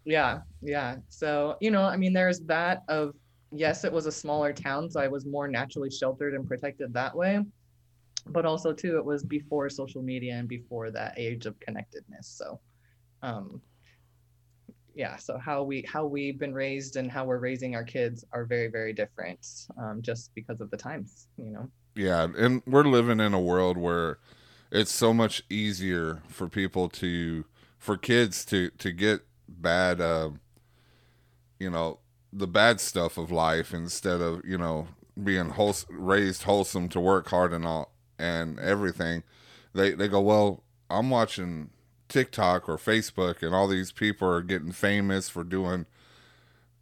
Yeah. 0.04 0.42
Yeah. 0.62 0.98
So, 1.08 1.56
you 1.60 1.72
know, 1.72 1.82
I 1.82 1.96
mean, 1.96 2.12
there's 2.12 2.38
that 2.40 2.84
of, 2.88 3.14
yes, 3.52 3.84
it 3.84 3.92
was 3.92 4.06
a 4.06 4.12
smaller 4.12 4.52
town, 4.52 4.90
so 4.90 5.00
I 5.00 5.08
was 5.08 5.24
more 5.26 5.48
naturally 5.48 5.90
sheltered 5.90 6.34
and 6.34 6.46
protected 6.46 6.92
that 6.94 7.14
way. 7.14 7.40
But 8.28 8.44
also 8.44 8.72
too 8.72 8.96
it 8.96 9.04
was 9.04 9.22
before 9.22 9.70
social 9.70 10.02
media 10.02 10.34
and 10.34 10.48
before 10.48 10.90
that 10.90 11.14
age 11.16 11.46
of 11.46 11.58
connectedness 11.60 12.26
so 12.26 12.58
um 13.22 13.60
yeah 14.94 15.16
so 15.16 15.38
how 15.38 15.62
we 15.62 15.82
how 15.82 16.04
we've 16.06 16.38
been 16.38 16.54
raised 16.54 16.96
and 16.96 17.10
how 17.10 17.24
we're 17.24 17.38
raising 17.38 17.74
our 17.74 17.84
kids 17.84 18.24
are 18.32 18.44
very 18.44 18.68
very 18.68 18.92
different 18.92 19.46
um, 19.78 20.00
just 20.02 20.34
because 20.34 20.60
of 20.60 20.70
the 20.70 20.76
times 20.76 21.28
you 21.36 21.50
know? 21.50 21.70
Yeah 21.94 22.26
and 22.36 22.62
we're 22.66 22.84
living 22.84 23.20
in 23.20 23.32
a 23.32 23.40
world 23.40 23.76
where 23.76 24.18
it's 24.72 24.92
so 24.92 25.14
much 25.14 25.42
easier 25.48 26.22
for 26.28 26.48
people 26.48 26.88
to 26.90 27.44
for 27.78 27.96
kids 27.96 28.44
to 28.46 28.70
to 28.70 28.90
get 28.90 29.20
bad 29.48 30.00
uh 30.00 30.30
you 31.58 31.70
know 31.70 32.00
the 32.36 32.46
bad 32.46 32.80
stuff 32.80 33.16
of 33.16 33.30
life 33.30 33.72
instead 33.72 34.20
of 34.20 34.44
you 34.44 34.58
know 34.58 34.88
being 35.22 35.52
raised 35.88 36.42
wholesome 36.42 36.88
to 36.90 37.00
work 37.00 37.28
hard 37.28 37.52
and 37.52 37.64
all 37.64 37.92
and 38.18 38.58
everything, 38.58 39.22
they 39.74 39.92
they 39.92 40.08
go, 40.08 40.20
well, 40.20 40.62
I'm 40.90 41.10
watching 41.10 41.70
TikTok 42.08 42.68
or 42.68 42.76
Facebook, 42.76 43.42
and 43.42 43.54
all 43.54 43.68
these 43.68 43.92
people 43.92 44.28
are 44.28 44.42
getting 44.42 44.72
famous 44.72 45.28
for 45.28 45.44
doing 45.44 45.86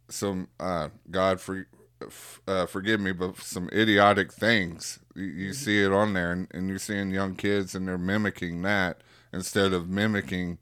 some 0.09 0.49
uh, 0.59 0.89
God 1.09 1.39
for 1.39 1.67
uh, 2.47 2.65
forgive 2.65 2.99
me, 2.99 3.11
but 3.11 3.37
some 3.37 3.69
idiotic 3.71 4.31
things. 4.31 4.99
You, 5.15 5.23
you 5.23 5.49
mm-hmm. 5.49 5.53
see 5.53 5.83
it 5.83 5.91
on 5.91 6.13
there, 6.13 6.31
and, 6.31 6.47
and 6.51 6.69
you're 6.69 6.79
seeing 6.79 7.11
young 7.11 7.35
kids, 7.35 7.73
and 7.73 7.87
they're 7.87 7.97
mimicking 7.97 8.61
that 8.63 9.01
instead 9.33 9.73
of 9.73 9.89
mimicking 9.89 10.57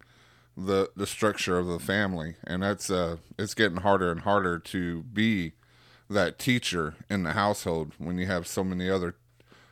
the 0.58 0.92
the 0.96 1.08
structure 1.08 1.58
of 1.58 1.68
the 1.68 1.80
family, 1.80 2.36
and 2.44 2.64
that's 2.64 2.90
uh, 2.90 3.18
it's 3.38 3.54
getting 3.54 3.78
harder 3.78 4.12
and 4.12 4.22
harder 4.22 4.60
to 4.60 5.04
be 5.04 5.54
that 6.10 6.38
teacher 6.40 6.96
in 7.10 7.24
the 7.24 7.34
household 7.34 7.94
when 7.98 8.18
you 8.18 8.28
have 8.28 8.48
so 8.48 8.64
many 8.64 8.90
other 8.90 9.16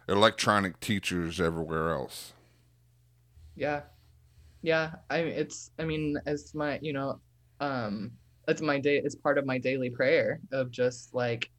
electronic 0.08 0.80
teachers 0.80 1.40
everywhere 1.40 1.92
else. 1.92 2.34
Yeah. 3.56 3.84
Yeah. 4.62 4.96
I 5.10 5.20
it's 5.20 5.72
I 5.80 5.86
mean, 5.86 6.18
as 6.26 6.54
my 6.56 6.80
you 6.82 6.94
know, 6.94 7.22
um 7.60 8.12
it's 8.48 8.62
my 8.62 8.80
day 8.80 8.98
it's 9.04 9.16
part 9.16 9.38
of 9.38 9.46
my 9.46 9.58
daily 9.58 9.90
prayer 9.90 10.42
of 10.52 10.72
just 10.72 11.14
like 11.14 11.50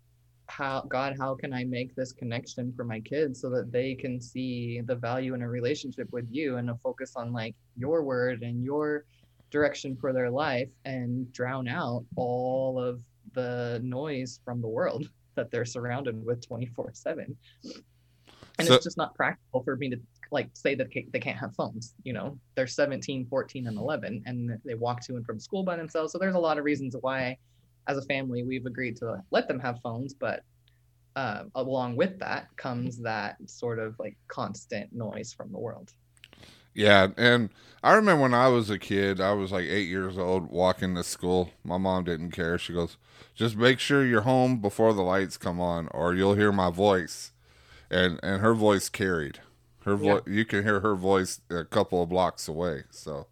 how 0.47 0.85
God, 0.89 1.17
how 1.19 1.35
can 1.35 1.53
I 1.53 1.65
make 1.65 1.95
this 1.95 2.13
connection 2.13 2.73
for 2.77 2.85
my 2.85 3.01
kids 3.01 3.41
so 3.41 3.49
that 3.51 3.73
they 3.73 3.95
can 3.95 4.21
see 4.21 4.81
the 4.85 4.95
value 4.95 5.35
in 5.35 5.43
a 5.43 5.49
relationship 5.49 6.13
with 6.13 6.27
you 6.31 6.57
and 6.57 6.71
a 6.71 6.77
focus 6.77 7.15
on 7.17 7.33
like 7.33 7.55
your 7.77 8.03
word 8.03 8.43
and 8.43 8.65
your 8.65 9.05
direction 9.51 9.97
for 9.97 10.13
their 10.13 10.31
life 10.31 10.69
and 10.85 11.31
drown 11.33 11.69
out 11.69 12.05
all 12.17 12.83
of 12.83 13.01
the 13.35 13.81
noise 13.83 14.41
from 14.45 14.61
the 14.61 14.69
world 14.69 15.09
that 15.35 15.51
they're 15.51 15.65
surrounded 15.65 16.23
with 16.25 16.47
24 16.47 16.91
7 16.93 17.37
and 18.59 18.69
so, 18.69 18.75
it's 18.75 18.85
just 18.85 18.99
not 18.99 19.15
practical 19.15 19.63
for 19.63 19.77
me 19.77 19.89
to 19.89 19.97
like 20.31 20.49
say 20.53 20.75
that 20.75 20.89
they 21.13 21.21
can't 21.21 21.39
have 21.39 21.55
phones 21.55 21.95
you 22.05 22.13
know? 22.13 22.39
They're 22.55 22.67
17 22.67 23.27
14 23.27 23.67
and 23.67 23.79
11 23.79 24.23
and 24.27 24.59
they 24.65 24.75
walk 24.75 25.01
to 25.03 25.17
and 25.17 25.25
from 25.25 25.39
school 25.39 25.63
by 25.63 25.77
themselves 25.77 26.13
so 26.13 26.19
there's 26.19 26.35
a 26.35 26.39
lot 26.39 26.59
of 26.59 26.65
reasons 26.65 26.97
why 27.01 27.39
as 27.87 27.97
a 27.97 28.03
family 28.03 28.43
we've 28.43 28.67
agreed 28.67 28.97
to 28.97 29.23
let 29.31 29.49
them 29.49 29.59
have 29.59 29.79
phones 29.83 30.15
but 30.15 30.45
uh, 31.15 31.45
along 31.57 31.95
with 31.95 32.19
that 32.19 32.47
comes 32.57 32.97
that 32.99 33.37
sort 33.47 33.79
of 33.79 33.95
like 33.99 34.17
constant 34.29 34.91
noise 34.93 35.33
from 35.33 35.53
the 35.53 35.59
world 35.59 35.93
yeah 36.75 37.09
and 37.19 37.51
i 37.83 37.93
remember 37.93 38.23
when 38.23 38.33
i 38.33 38.49
was 38.49 38.71
a 38.71 38.79
kid 38.79 39.21
i 39.21 39.33
was 39.33 39.53
like 39.53 39.67
eight 39.67 39.89
years 39.89 40.17
old 40.17 40.51
walking 40.51 40.95
to 40.95 41.05
school 41.05 41.51
my 41.65 41.77
mom 41.77 42.05
didn't 42.05 42.31
care 42.31 42.57
she 42.57 42.73
goes 42.73 42.97
just 43.35 43.57
make 43.57 43.79
sure 43.79 44.07
you're 44.07 44.23
home 44.23 44.59
before 44.59 44.95
the 44.95 45.03
lights 45.03 45.37
come 45.37 45.61
on 45.61 45.87
or 45.89 46.15
you'll 46.15 46.35
hear 46.35 46.51
my 46.51 46.71
voice 46.71 47.33
and 47.93 48.19
and 48.23 48.41
her 48.41 48.55
voice 48.55 48.89
carried. 48.89 49.41
Her 49.85 49.97
voice, 49.97 50.23
yeah. 50.27 50.33
you 50.33 50.45
can 50.45 50.63
hear 50.63 50.81
her 50.81 50.95
voice 50.95 51.41
a 51.51 51.65
couple 51.65 52.03
of 52.03 52.09
blocks 52.09 52.49
away. 52.49 52.85
So 52.91 53.27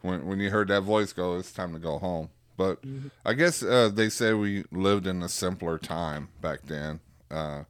when 0.00 0.26
when 0.26 0.40
you 0.40 0.50
heard 0.50 0.68
that 0.68 0.82
voice 0.82 1.12
go, 1.12 1.36
it's 1.36 1.52
time 1.52 1.74
to 1.74 1.78
go 1.78 1.98
home. 1.98 2.30
But 2.60 2.82
mm-hmm. 2.82 3.08
I 3.24 3.32
guess 3.32 3.62
uh, 3.62 3.88
they 3.88 4.10
say 4.10 4.34
we 4.34 4.64
lived 4.70 5.06
in 5.06 5.22
a 5.22 5.30
simpler 5.30 5.78
time 5.78 6.28
back 6.42 6.66
then. 6.66 7.00
Uh, 7.30 7.64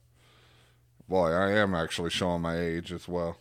boy, 1.09 1.29
I 1.29 1.53
am 1.53 1.77
actually 1.77 2.11
showing 2.11 2.43
my 2.43 2.59
age 2.59 2.91
as 2.93 3.07
well. 3.07 3.37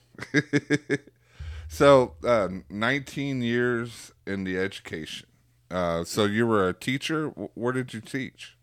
so, 1.67 2.13
uh, 2.23 2.49
19 2.69 3.41
years 3.41 4.11
in 4.27 4.43
the 4.43 4.59
education. 4.59 5.25
Uh, 5.71 6.03
so 6.03 6.25
you 6.25 6.45
were 6.45 6.69
a 6.69 6.73
teacher. 6.73 7.29
Where 7.55 7.73
did 7.73 7.95
you 7.95 8.01
teach? 8.01 8.55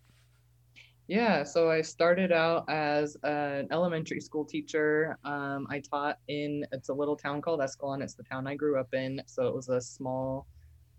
Yeah, 1.09 1.43
so 1.43 1.69
I 1.69 1.83
started 1.83 2.31
out 2.31 2.71
as 2.71 3.17
an 3.25 3.67
elementary 3.73 4.21
school 4.21 4.45
teacher. 4.45 5.19
Um, 5.25 5.67
I 5.71 5.81
taught 5.81 6.19
in 6.29 6.65
it's 6.71 6.89
a 6.89 6.95
little 6.95 7.17
town 7.17 7.43
called 7.43 7.59
Escalon. 7.59 8.01
It's 8.01 8.15
the 8.15 8.23
town 8.23 8.47
I 8.47 8.55
grew 8.55 8.79
up 8.79 8.95
in. 8.95 9.21
So 9.27 9.49
it 9.49 9.55
was 9.57 9.69
a 9.71 9.81
small 9.81 10.47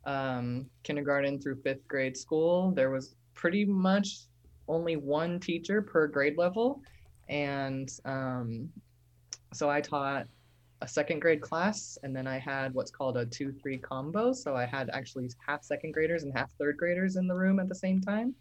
um, 0.08 0.66
kindergarten 0.84 1.40
through 1.40 1.62
fifth 1.62 1.88
grade 1.88 2.18
school. 2.18 2.72
There 2.72 2.90
was 2.90 3.16
pretty 3.36 3.66
much 3.66 4.22
only 4.68 4.96
one 4.96 5.40
teacher 5.40 5.82
per 5.82 6.08
grade 6.08 6.38
level, 6.38 6.82
and 7.30 7.90
um, 8.06 8.70
so 9.54 9.70
I 9.70 9.82
taught 9.82 10.26
a 10.82 10.88
second 10.88 11.20
grade 11.20 11.42
class, 11.42 11.98
and 12.02 12.16
then 12.16 12.26
I 12.26 12.40
had 12.40 12.74
what's 12.74 12.92
called 12.92 13.18
a 13.18 13.26
two-three 13.26 13.78
combo. 13.78 14.34
So 14.34 14.56
I 14.56 14.66
had 14.66 14.90
actually 14.92 15.30
half 15.46 15.64
second 15.64 15.92
graders 15.92 16.24
and 16.24 16.36
half 16.36 16.50
third 16.58 16.78
graders 16.78 17.16
in 17.16 17.28
the 17.28 17.36
room 17.36 17.60
at 17.60 17.70
the 17.70 17.76
same 17.76 18.02
time 18.02 18.34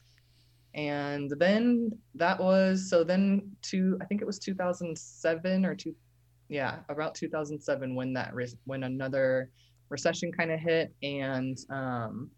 and 0.76 1.32
then 1.38 1.90
that 2.14 2.38
was 2.38 2.88
so 2.88 3.02
then 3.02 3.50
to 3.62 3.98
i 4.00 4.04
think 4.04 4.20
it 4.20 4.26
was 4.26 4.38
2007 4.38 5.64
or 5.64 5.74
two 5.74 5.94
yeah 6.48 6.76
about 6.90 7.14
2007 7.14 7.94
when 7.94 8.12
that 8.12 8.32
when 8.64 8.84
another 8.84 9.50
recession 9.88 10.32
kind 10.32 10.50
of 10.50 10.60
hit, 10.60 10.94
and 11.02 11.58
um, 11.70 12.30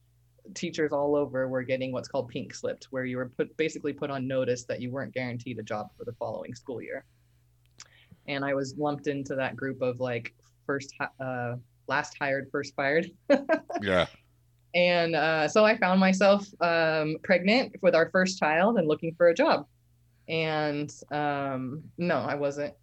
teachers 0.54 0.92
all 0.92 1.16
over 1.16 1.48
were 1.48 1.62
getting 1.62 1.92
what's 1.92 2.08
called 2.08 2.28
pink 2.28 2.54
slipped, 2.54 2.88
where 2.90 3.04
you 3.04 3.16
were 3.16 3.30
put 3.36 3.56
basically 3.56 3.92
put 3.92 4.10
on 4.10 4.26
notice 4.26 4.64
that 4.64 4.80
you 4.80 4.90
weren't 4.90 5.14
guaranteed 5.14 5.58
a 5.58 5.62
job 5.62 5.88
for 5.96 6.04
the 6.04 6.12
following 6.12 6.54
school 6.54 6.82
year. 6.82 7.04
And 8.26 8.44
I 8.44 8.54
was 8.54 8.74
lumped 8.76 9.06
into 9.06 9.34
that 9.36 9.56
group 9.56 9.80
of 9.80 10.00
like 10.00 10.34
first, 10.66 10.94
uh, 11.20 11.56
last 11.86 12.16
hired, 12.18 12.48
first 12.52 12.74
fired. 12.74 13.10
yeah. 13.82 14.06
And 14.74 15.16
uh, 15.16 15.48
so 15.48 15.64
I 15.64 15.76
found 15.78 15.98
myself 15.98 16.46
um, 16.60 17.16
pregnant 17.22 17.76
with 17.80 17.94
our 17.94 18.10
first 18.10 18.38
child 18.38 18.78
and 18.78 18.86
looking 18.86 19.14
for 19.14 19.28
a 19.28 19.34
job. 19.34 19.66
And 20.28 20.92
um, 21.10 21.82
no, 21.96 22.16
I 22.16 22.34
wasn't. 22.34 22.74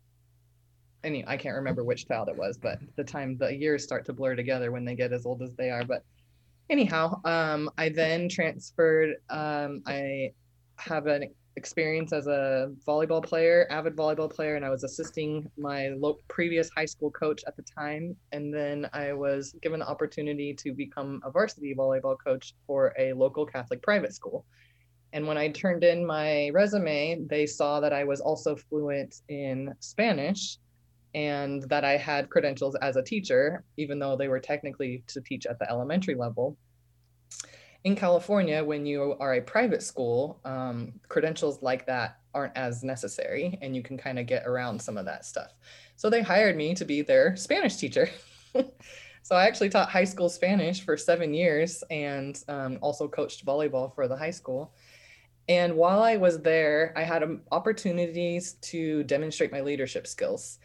Any, 1.05 1.23
I 1.27 1.37
can't 1.37 1.55
remember 1.55 1.83
which 1.83 2.07
child 2.07 2.29
it 2.29 2.35
was, 2.35 2.57
but 2.57 2.79
the 2.95 3.03
time 3.03 3.37
the 3.37 3.55
years 3.55 3.83
start 3.83 4.05
to 4.05 4.13
blur 4.13 4.35
together 4.35 4.71
when 4.71 4.83
they 4.83 4.95
get 4.95 5.13
as 5.13 5.23
old 5.25 5.43
as 5.43 5.53
they 5.55 5.69
are. 5.69 5.85
But 5.85 6.03
anyhow, 6.71 7.21
um, 7.23 7.69
I 7.77 7.89
then 7.89 8.27
transferred. 8.27 9.17
Um, 9.29 9.83
I 9.85 10.31
have 10.77 11.05
an 11.05 11.29
experience 11.57 12.11
as 12.11 12.25
a 12.25 12.71
volleyball 12.87 13.23
player, 13.23 13.67
avid 13.69 13.95
volleyball 13.95 14.33
player, 14.33 14.55
and 14.55 14.65
I 14.65 14.71
was 14.71 14.83
assisting 14.83 15.47
my 15.59 15.89
lo- 15.89 16.17
previous 16.27 16.71
high 16.75 16.85
school 16.85 17.11
coach 17.11 17.43
at 17.45 17.55
the 17.55 17.61
time. 17.63 18.15
And 18.31 18.51
then 18.51 18.89
I 18.91 19.13
was 19.13 19.55
given 19.61 19.81
the 19.81 19.87
opportunity 19.87 20.55
to 20.55 20.73
become 20.73 21.21
a 21.23 21.29
varsity 21.29 21.75
volleyball 21.75 22.17
coach 22.21 22.55
for 22.65 22.95
a 22.97 23.13
local 23.13 23.45
Catholic 23.45 23.83
private 23.83 24.15
school. 24.15 24.43
And 25.13 25.27
when 25.27 25.37
I 25.37 25.49
turned 25.49 25.83
in 25.83 26.03
my 26.03 26.49
resume, 26.49 27.25
they 27.29 27.45
saw 27.45 27.79
that 27.79 27.93
I 27.93 28.03
was 28.03 28.21
also 28.21 28.55
fluent 28.55 29.21
in 29.29 29.73
Spanish 29.79 30.57
and 31.15 31.63
that 31.63 31.83
I 31.83 31.97
had 31.97 32.29
credentials 32.29 32.75
as 32.75 32.95
a 32.95 33.01
teacher, 33.01 33.63
even 33.77 33.97
though 33.97 34.15
they 34.15 34.27
were 34.27 34.39
technically 34.39 35.03
to 35.07 35.21
teach 35.21 35.47
at 35.47 35.57
the 35.57 35.67
elementary 35.67 36.13
level 36.13 36.57
in 37.85 37.95
California, 37.95 38.63
when 38.63 38.83
you 38.83 39.15
are 39.19 39.35
a 39.35 39.41
private 39.41 39.83
school, 39.83 40.41
um, 40.43 40.91
credentials 41.07 41.61
like 41.61 41.85
that 41.85 42.17
aren't 42.33 42.57
as 42.57 42.83
necessary 42.83 43.59
and 43.61 43.75
you 43.75 43.83
can 43.83 43.95
kind 43.95 44.17
of 44.17 44.25
get 44.25 44.45
around 44.47 44.81
some 44.81 44.97
of 44.97 45.05
that 45.05 45.23
stuff. 45.23 45.53
So 45.95 46.09
they 46.09 46.23
hired 46.23 46.57
me 46.57 46.73
to 46.73 46.83
be 46.83 47.03
their 47.03 47.35
Spanish 47.35 47.75
teacher. 47.75 48.09
so 49.21 49.35
I 49.35 49.45
actually 49.45 49.69
taught 49.69 49.87
high 49.87 50.03
school 50.03 50.29
Spanish 50.29 50.83
for 50.83 50.97
seven 50.97 51.31
years 51.31 51.83
and 51.91 52.43
um, 52.47 52.79
also 52.81 53.07
coached 53.07 53.45
volleyball 53.45 53.93
for 53.93 54.07
the 54.07 54.17
high 54.17 54.31
school. 54.31 54.73
And 55.47 55.75
while 55.75 56.01
I 56.01 56.17
was 56.17 56.41
there, 56.41 56.91
I 56.97 57.03
had 57.03 57.21
um, 57.21 57.41
opportunities 57.51 58.53
to 58.63 59.03
demonstrate 59.03 59.51
my 59.51 59.61
leadership 59.61 60.07
skills. 60.07 60.57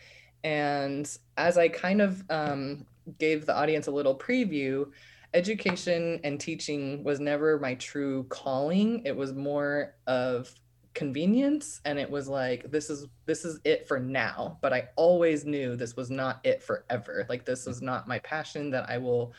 And 0.45 1.11
as 1.37 1.59
I 1.59 1.69
kind 1.69 2.01
of 2.01 2.25
um, 2.31 2.87
gave 3.19 3.47
the 3.47 3.57
audience 3.57 3.87
a 3.87 3.91
little 3.91 4.17
preview, 4.17 4.91
education 5.35 6.21
and 6.25 6.41
teaching 6.41 7.05
was 7.05 7.21
never 7.21 7.59
my 7.59 7.75
true 7.75 8.25
calling. 8.25 9.03
It 9.05 9.17
was 9.17 9.33
more 9.33 9.95
of 10.07 10.53
convenience 10.93 11.81
and 11.85 12.01
it 12.01 12.11
was 12.11 12.27
like 12.27 12.69
this 12.73 12.91
is 12.91 13.07
this 13.27 13.45
is 13.45 13.61
it 13.65 13.87
for 13.87 14.01
now. 14.01 14.59
But 14.61 14.73
i 14.73 14.89
always 14.97 15.45
knew 15.45 15.77
this 15.77 15.97
was 15.97 16.11
not 16.11 16.41
it 16.45 16.63
forever. 16.63 17.27
Like 17.29 17.45
this 17.45 17.67
was 17.67 17.81
not 17.81 18.09
my 18.09 18.19
passion 18.21 18.71
that 18.71 18.89
i 18.91 18.99
will 18.99 19.33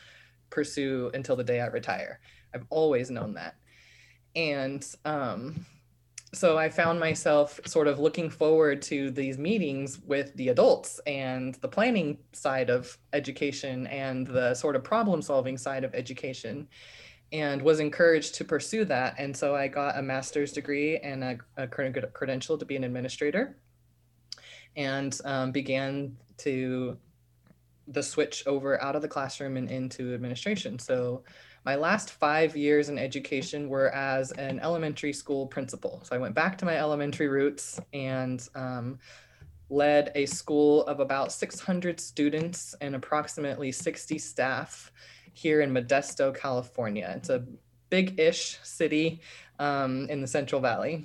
pursue 0.50 1.10
until 1.14 1.36
the 1.36 1.44
day 1.44 1.60
i 1.60 1.66
retire. 1.66 2.20
I've 2.54 2.66
always 2.70 3.10
known 3.10 3.34
that. 3.34 3.56
And 4.34 4.86
um 5.04 5.66
so 6.34 6.56
I 6.56 6.70
found 6.70 6.98
myself 6.98 7.60
sort 7.66 7.88
of 7.88 7.98
looking 7.98 8.30
forward 8.30 8.80
to 8.82 9.10
these 9.10 9.36
meetings 9.36 10.00
with 10.00 10.34
the 10.34 10.48
adults 10.48 10.98
and 11.06 11.54
the 11.56 11.68
planning 11.68 12.18
side 12.32 12.70
of 12.70 12.96
education 13.12 13.86
and 13.88 14.26
the 14.26 14.54
sort 14.54 14.74
of 14.74 14.82
problem 14.82 15.20
solving 15.20 15.58
side 15.58 15.84
of 15.84 15.94
education 15.94 16.68
and 17.32 17.60
was 17.60 17.80
encouraged 17.80 18.34
to 18.36 18.44
pursue 18.44 18.84
that. 18.86 19.14
And 19.18 19.36
so 19.36 19.54
I 19.54 19.68
got 19.68 19.98
a 19.98 20.02
master's 20.02 20.52
degree 20.52 20.98
and 20.98 21.22
a, 21.22 21.38
a 21.58 21.66
credential 21.66 22.56
to 22.56 22.64
be 22.64 22.76
an 22.76 22.84
administrator 22.84 23.58
and 24.76 25.18
um, 25.24 25.52
began 25.52 26.16
to 26.38 26.96
the 27.88 28.02
switch 28.02 28.46
over 28.46 28.80
out 28.82 28.96
of 28.96 29.02
the 29.02 29.08
classroom 29.08 29.58
and 29.58 29.70
into 29.70 30.14
administration. 30.14 30.78
So 30.78 31.24
my 31.64 31.76
last 31.76 32.10
five 32.10 32.56
years 32.56 32.88
in 32.88 32.98
education 32.98 33.68
were 33.68 33.94
as 33.94 34.32
an 34.32 34.58
elementary 34.60 35.12
school 35.12 35.46
principal. 35.46 36.00
So 36.04 36.16
I 36.16 36.18
went 36.18 36.34
back 36.34 36.58
to 36.58 36.64
my 36.64 36.76
elementary 36.76 37.28
roots 37.28 37.80
and 37.92 38.46
um, 38.54 38.98
led 39.70 40.10
a 40.14 40.26
school 40.26 40.84
of 40.86 41.00
about 41.00 41.32
600 41.32 42.00
students 42.00 42.74
and 42.80 42.94
approximately 42.94 43.70
60 43.70 44.18
staff 44.18 44.90
here 45.34 45.60
in 45.60 45.72
Modesto, 45.72 46.36
California. 46.36 47.12
It's 47.16 47.30
a 47.30 47.44
big 47.90 48.18
ish 48.18 48.58
city 48.62 49.20
um, 49.58 50.06
in 50.10 50.20
the 50.20 50.26
Central 50.26 50.60
Valley. 50.60 51.04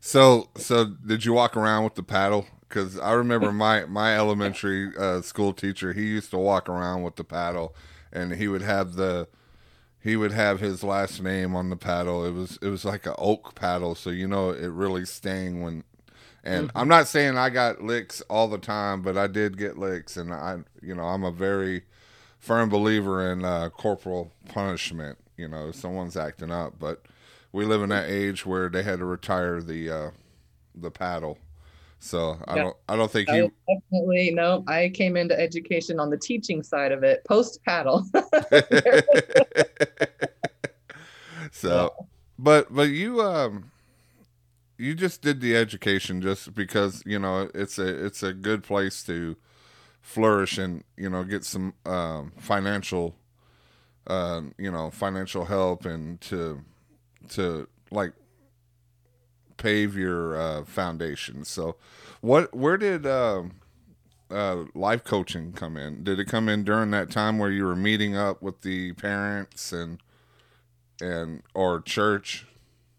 So, 0.00 0.50
so 0.56 0.84
did 0.84 1.24
you 1.24 1.32
walk 1.32 1.56
around 1.56 1.84
with 1.84 1.96
the 1.96 2.02
paddle? 2.02 2.46
Because 2.68 2.98
I 2.98 3.12
remember 3.12 3.50
my 3.66 3.86
my 3.86 4.16
elementary 4.16 4.92
uh, 4.96 5.20
school 5.22 5.52
teacher. 5.52 5.92
He 5.92 6.06
used 6.06 6.30
to 6.30 6.38
walk 6.38 6.68
around 6.68 7.02
with 7.02 7.16
the 7.16 7.24
paddle, 7.24 7.74
and 8.16 8.32
he 8.32 8.48
would 8.48 8.62
have 8.62 8.94
the 8.94 9.28
he 10.02 10.16
would 10.16 10.32
have 10.32 10.60
his 10.60 10.84
last 10.84 11.20
name 11.20 11.56
on 11.56 11.68
the 11.68 11.76
paddle. 11.76 12.24
It 12.24 12.32
was 12.32 12.58
it 12.62 12.68
was 12.68 12.84
like 12.84 13.06
an 13.06 13.14
oak 13.18 13.54
paddle, 13.54 13.94
so 13.94 14.10
you 14.10 14.26
know 14.26 14.50
it 14.50 14.68
really 14.68 15.04
stang 15.04 15.62
when. 15.62 15.84
And 16.42 16.68
mm-hmm. 16.68 16.78
I'm 16.78 16.88
not 16.88 17.08
saying 17.08 17.36
I 17.36 17.50
got 17.50 17.82
licks 17.82 18.20
all 18.22 18.46
the 18.46 18.58
time, 18.58 19.02
but 19.02 19.18
I 19.18 19.26
did 19.26 19.58
get 19.58 19.78
licks, 19.78 20.16
and 20.16 20.32
I 20.32 20.58
you 20.80 20.94
know 20.94 21.04
I'm 21.04 21.24
a 21.24 21.32
very 21.32 21.82
firm 22.38 22.68
believer 22.68 23.30
in 23.30 23.44
uh, 23.44 23.68
corporal 23.70 24.32
punishment. 24.48 25.18
You 25.36 25.48
know, 25.48 25.72
someone's 25.72 26.16
acting 26.16 26.52
up, 26.52 26.74
but 26.78 27.04
we 27.52 27.64
live 27.64 27.82
in 27.82 27.88
that 27.90 28.08
age 28.08 28.46
where 28.46 28.68
they 28.68 28.84
had 28.84 29.00
to 29.00 29.04
retire 29.04 29.60
the 29.60 29.90
uh, 29.90 30.10
the 30.74 30.90
paddle. 30.90 31.38
So 31.98 32.38
I 32.46 32.56
yeah. 32.56 32.62
don't 32.62 32.76
I 32.88 32.96
don't 32.96 33.10
think 33.10 33.28
he 33.30 33.50
definitely 33.68 34.30
no. 34.32 34.64
I 34.68 34.90
came 34.90 35.16
into 35.16 35.38
education 35.38 35.98
on 35.98 36.10
the 36.10 36.18
teaching 36.18 36.62
side 36.62 36.92
of 36.92 37.02
it 37.02 37.24
post 37.24 37.62
paddle. 37.64 38.04
so 41.50 41.94
yeah. 41.98 42.04
but 42.38 42.72
but 42.72 42.90
you 42.90 43.22
um 43.22 43.70
you 44.78 44.94
just 44.94 45.22
did 45.22 45.40
the 45.40 45.56
education 45.56 46.20
just 46.20 46.54
because 46.54 47.02
you 47.06 47.18
know 47.18 47.50
it's 47.54 47.78
a 47.78 48.06
it's 48.06 48.22
a 48.22 48.32
good 48.32 48.62
place 48.62 49.02
to 49.04 49.36
flourish 50.06 50.58
and 50.58 50.84
you 50.96 51.10
know 51.10 51.24
get 51.24 51.44
some 51.44 51.74
um, 51.84 52.32
financial 52.38 53.16
uh, 54.06 54.42
you 54.58 54.70
know 54.70 54.90
financial 54.90 55.46
help 55.46 55.84
and 55.84 56.20
to 56.20 56.62
to 57.28 57.68
like 57.90 58.12
pave 59.66 59.96
your 59.96 60.36
uh, 60.36 60.64
foundation. 60.64 61.44
So, 61.44 61.74
what 62.20 62.54
where 62.54 62.76
did 62.76 63.04
uh, 63.04 63.42
uh, 64.30 64.64
life 64.74 65.02
coaching 65.02 65.52
come 65.52 65.76
in? 65.76 66.04
Did 66.04 66.20
it 66.20 66.26
come 66.26 66.48
in 66.48 66.62
during 66.62 66.92
that 66.92 67.10
time 67.10 67.40
where 67.40 67.50
you 67.50 67.64
were 67.64 67.74
meeting 67.74 68.16
up 68.16 68.40
with 68.40 68.60
the 68.62 68.92
parents 68.92 69.72
and 69.72 69.98
and 71.00 71.42
or 71.52 71.80
church? 71.80 72.46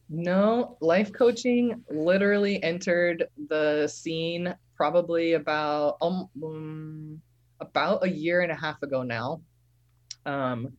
No, 0.09 0.75
life 0.81 1.13
coaching 1.13 1.85
literally 1.89 2.61
entered 2.61 3.29
the 3.47 3.87
scene 3.87 4.53
probably 4.75 5.33
about 5.33 5.97
um, 6.01 7.21
about 7.61 8.03
a 8.03 8.09
year 8.09 8.41
and 8.41 8.51
a 8.51 8.55
half 8.55 8.83
ago 8.83 9.03
now. 9.03 9.39
Um, 10.25 10.73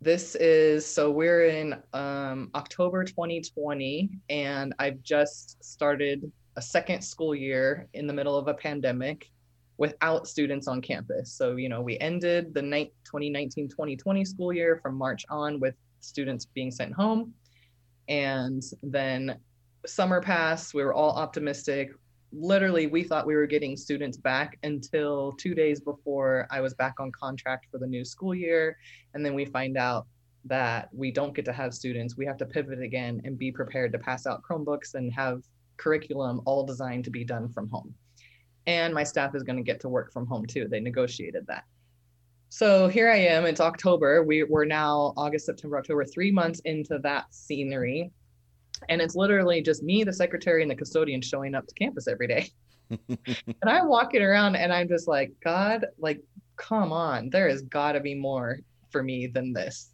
this 0.00 0.34
is 0.36 0.86
so 0.86 1.10
we're 1.10 1.46
in 1.46 1.74
um, 1.92 2.50
October 2.54 3.04
2020, 3.04 4.10
and 4.28 4.74
I've 4.78 5.02
just 5.02 5.62
started 5.64 6.30
a 6.56 6.62
second 6.62 7.02
school 7.02 7.34
year 7.34 7.88
in 7.94 8.06
the 8.06 8.12
middle 8.12 8.36
of 8.36 8.48
a 8.48 8.54
pandemic 8.54 9.30
without 9.78 10.26
students 10.26 10.68
on 10.68 10.80
campus. 10.80 11.32
So, 11.32 11.56
you 11.56 11.68
know, 11.68 11.80
we 11.80 11.98
ended 11.98 12.54
the 12.54 12.62
2019 12.62 13.68
2020 13.68 14.24
school 14.24 14.52
year 14.52 14.78
from 14.82 14.94
March 14.96 15.24
on 15.28 15.60
with 15.60 15.74
students 16.00 16.46
being 16.46 16.70
sent 16.70 16.92
home. 16.92 17.32
And 18.08 18.62
then 18.82 19.38
summer 19.86 20.20
passed, 20.20 20.74
we 20.74 20.84
were 20.84 20.94
all 20.94 21.12
optimistic 21.12 21.90
literally 22.38 22.86
we 22.86 23.02
thought 23.02 23.26
we 23.26 23.34
were 23.34 23.46
getting 23.46 23.76
students 23.76 24.16
back 24.16 24.58
until 24.62 25.32
two 25.32 25.54
days 25.54 25.80
before 25.80 26.46
I 26.50 26.60
was 26.60 26.74
back 26.74 26.94
on 27.00 27.10
contract 27.12 27.66
for 27.70 27.78
the 27.78 27.86
new 27.86 28.04
school 28.04 28.34
year. 28.34 28.76
And 29.14 29.24
then 29.24 29.34
we 29.34 29.44
find 29.44 29.76
out 29.76 30.06
that 30.44 30.88
we 30.92 31.10
don't 31.10 31.34
get 31.34 31.44
to 31.46 31.52
have 31.52 31.74
students. 31.74 32.16
We 32.16 32.26
have 32.26 32.36
to 32.38 32.46
pivot 32.46 32.80
again 32.80 33.20
and 33.24 33.38
be 33.38 33.50
prepared 33.50 33.92
to 33.92 33.98
pass 33.98 34.26
out 34.26 34.42
Chromebooks 34.42 34.94
and 34.94 35.12
have 35.12 35.42
curriculum 35.76 36.40
all 36.44 36.64
designed 36.64 37.04
to 37.04 37.10
be 37.10 37.24
done 37.24 37.48
from 37.48 37.68
home. 37.68 37.94
And 38.66 38.92
my 38.92 39.04
staff 39.04 39.34
is 39.34 39.42
going 39.42 39.56
to 39.56 39.62
get 39.62 39.80
to 39.80 39.88
work 39.88 40.12
from 40.12 40.26
home 40.26 40.46
too. 40.46 40.68
They 40.68 40.80
negotiated 40.80 41.46
that. 41.46 41.64
So 42.48 42.88
here 42.88 43.10
I 43.10 43.16
am. 43.16 43.44
It's 43.44 43.60
October. 43.60 44.22
We, 44.22 44.44
we're 44.44 44.64
now 44.64 45.12
August, 45.16 45.46
September, 45.46 45.78
October, 45.78 46.04
three 46.04 46.30
months 46.30 46.60
into 46.64 46.98
that 47.00 47.26
scenery 47.30 48.12
and 48.88 49.00
it's 49.00 49.14
literally 49.14 49.62
just 49.62 49.82
me 49.82 50.04
the 50.04 50.12
secretary 50.12 50.62
and 50.62 50.70
the 50.70 50.74
custodian 50.74 51.20
showing 51.20 51.54
up 51.54 51.66
to 51.66 51.74
campus 51.74 52.08
every 52.08 52.26
day 52.26 52.50
and 53.08 53.18
i'm 53.66 53.88
walking 53.88 54.22
around 54.22 54.54
and 54.54 54.72
i'm 54.72 54.88
just 54.88 55.08
like 55.08 55.32
god 55.42 55.86
like 55.98 56.20
come 56.56 56.92
on, 56.92 57.30
there 57.30 57.48
has 57.48 57.62
got 57.62 57.92
to 57.92 58.00
be 58.00 58.14
more 58.14 58.58
for 58.90 59.02
me 59.02 59.26
than 59.26 59.52
this. 59.52 59.92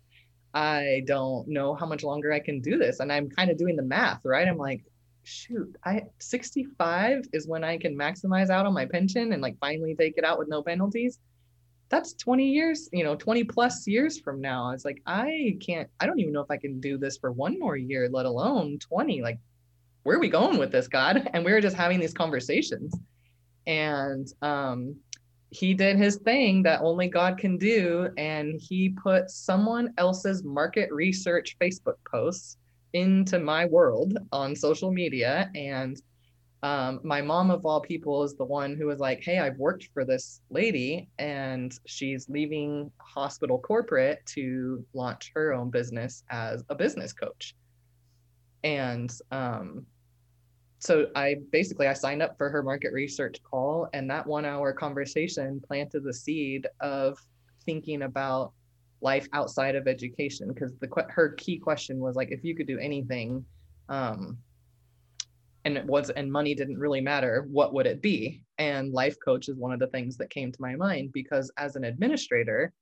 I 0.55 1.03
don't 1.07 1.49
know 1.49 1.75
how 1.75 1.87
much 1.87 2.03
longer 2.03 2.33
I 2.33 2.41
can 2.41 2.61
do 2.61 2.79
this. 2.79 3.01
And 3.01 3.13
I'm 3.13 3.29
kind 3.31 3.51
of 3.51 3.59
doing 3.59 3.77
the 3.77 3.83
math, 3.83 4.25
right? 4.25 4.47
I'm 4.47 4.59
like, 4.59 4.85
shoot, 5.25 5.77
I 5.85 6.03
65 6.19 7.27
is 7.33 7.47
when 7.47 7.65
I 7.65 7.79
can 7.79 7.97
maximize 7.97 8.51
out 8.51 8.67
on 8.67 8.75
my 8.75 8.87
pension 8.87 9.33
and 9.33 9.43
like 9.43 9.59
finally 9.61 9.95
take 9.95 10.15
it 10.17 10.25
out 10.25 10.39
with 10.39 10.49
no 10.49 10.63
penalties. 10.63 11.19
That's 11.93 12.15
20 12.15 12.49
years, 12.49 12.89
you 12.91 13.05
know, 13.05 13.15
20 13.15 13.45
plus 13.45 13.87
years 13.87 14.19
from 14.19 14.41
now. 14.41 14.71
It's 14.71 14.87
like 14.87 15.03
I 15.07 15.59
can't, 15.61 15.91
I 16.01 16.07
don't 16.07 16.19
even 16.19 16.33
know 16.33 16.41
if 16.41 16.51
I 16.51 16.57
can 16.57 16.81
do 16.81 16.97
this 16.97 17.19
for 17.19 17.33
one 17.33 17.59
more 17.59 17.77
year, 17.77 18.09
let 18.11 18.25
alone 18.25 18.79
20. 18.79 19.21
Like, 19.21 19.39
where 20.03 20.17
are 20.17 20.21
we 20.21 20.31
going 20.31 20.57
with 20.59 20.73
this, 20.73 20.89
God? 20.89 21.29
And 21.35 21.45
we 21.45 21.53
were 21.53 21.61
just 21.61 21.77
having 21.77 22.01
these 22.01 22.15
conversations. 22.15 22.95
And 23.67 24.27
um 24.41 24.97
he 25.51 25.75
did 25.75 25.99
his 25.99 26.17
thing 26.17 26.63
that 26.63 26.81
only 26.81 27.09
God 27.09 27.37
can 27.37 27.59
do. 27.59 28.09
And 28.17 28.59
he 28.59 28.89
put 28.89 29.31
someone 29.31 29.93
else's 29.99 30.43
market 30.43 30.91
research 30.91 31.57
Facebook 31.61 31.99
posts 32.11 32.57
into 32.95 33.39
my 33.39 33.67
world 33.67 34.17
on 34.33 34.57
social 34.57 34.91
media. 34.91 35.51
And 35.55 36.01
um, 36.63 37.01
my 37.03 37.21
mom, 37.21 37.51
of 37.51 37.67
all 37.67 37.81
people, 37.81 38.23
is 38.23 38.35
the 38.37 38.45
one 38.45 38.77
who 38.77 38.87
was 38.87 39.01
like, 39.01 39.23
Hey, 39.23 39.39
I've 39.39 39.57
worked 39.57 39.89
for 39.93 40.05
this 40.05 40.41
lady 40.51 41.09
and 41.19 41.77
she's 41.87 42.29
leaving 42.29 42.91
hospital 42.99 43.59
corporate 43.59 44.25
to 44.27 44.85
launch 44.95 45.33
her 45.35 45.53
own 45.53 45.71
business 45.71 46.23
as 46.31 46.63
a 46.69 46.75
business 46.75 47.13
coach. 47.13 47.57
And 48.63 49.13
um, 49.33 49.87
so 50.79 51.07
I 51.17 51.37
basically 51.51 51.89
I 51.89 51.95
signed 51.95 52.23
up 52.23 52.37
for 52.37 52.49
her 52.51 52.63
market 52.63 52.93
research 52.93 53.43
call 53.43 53.89
and 53.93 54.11
that 54.11 54.27
1 54.27 54.45
hour 54.45 54.73
conversation 54.73 55.61
planted 55.67 56.05
the 56.05 56.13
seed 56.13 56.67
of 56.81 57.19
thinking 57.65 58.03
about 58.03 58.53
life 59.01 59.29
outside 59.33 59.75
of 59.75 59.89
education 59.89 60.49
because 60.53 60.73
the 60.81 60.89
her 61.09 61.31
key 61.31 61.59
question 61.59 61.99
was 61.99 62.15
like 62.15 62.31
if 62.31 62.45
you 62.45 62.55
could 62.55 62.67
do 62.69 62.79
anything 62.79 63.45
um 63.89 64.39
and 65.65 65.77
it 65.77 65.85
was 65.85 66.11
and 66.11 66.31
money 66.31 66.55
didn't 66.55 66.79
really 66.79 67.01
matter 67.01 67.47
what 67.51 67.73
would 67.75 67.87
it 67.87 68.03
be? 68.03 68.43
And 68.59 68.93
life 68.93 69.17
coach 69.25 69.49
is 69.49 69.57
one 69.57 69.73
of 69.73 69.81
the 69.81 69.87
things 69.89 70.17
that 70.17 70.31
came 70.31 70.53
to 70.53 70.63
my 70.63 70.75
mind 70.77 71.13
because 71.13 71.51
as 71.57 71.77
an 71.77 71.85
administrator 71.85 72.73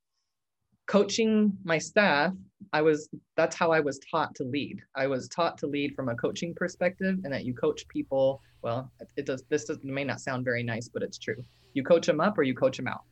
coaching 0.86 1.56
my 1.62 1.78
staff 1.78 2.32
i 2.72 2.82
was 2.82 3.08
that's 3.36 3.54
how 3.54 3.70
i 3.70 3.78
was 3.78 4.00
taught 4.10 4.34
to 4.34 4.44
lead. 4.44 4.80
I 4.96 5.06
was 5.06 5.28
taught 5.28 5.56
to 5.58 5.66
lead 5.66 5.94
from 5.94 6.08
a 6.08 6.16
coaching 6.16 6.54
perspective 6.54 7.18
and 7.24 7.32
that 7.32 7.44
you 7.44 7.54
coach 7.54 7.86
people. 7.88 8.40
Well 8.62 8.90
it 9.16 9.24
does 9.26 9.44
this 9.48 9.64
does, 9.64 9.78
may 9.82 10.04
not 10.04 10.20
sound 10.20 10.44
very 10.44 10.62
nice 10.62 10.88
but 10.88 11.02
it's 11.02 11.18
true. 11.18 11.42
You 11.74 11.84
coach 11.84 12.06
them 12.06 12.20
up 12.20 12.36
or 12.38 12.42
you 12.42 12.54
coach 12.54 12.76
them 12.76 12.88
out. 12.88 13.02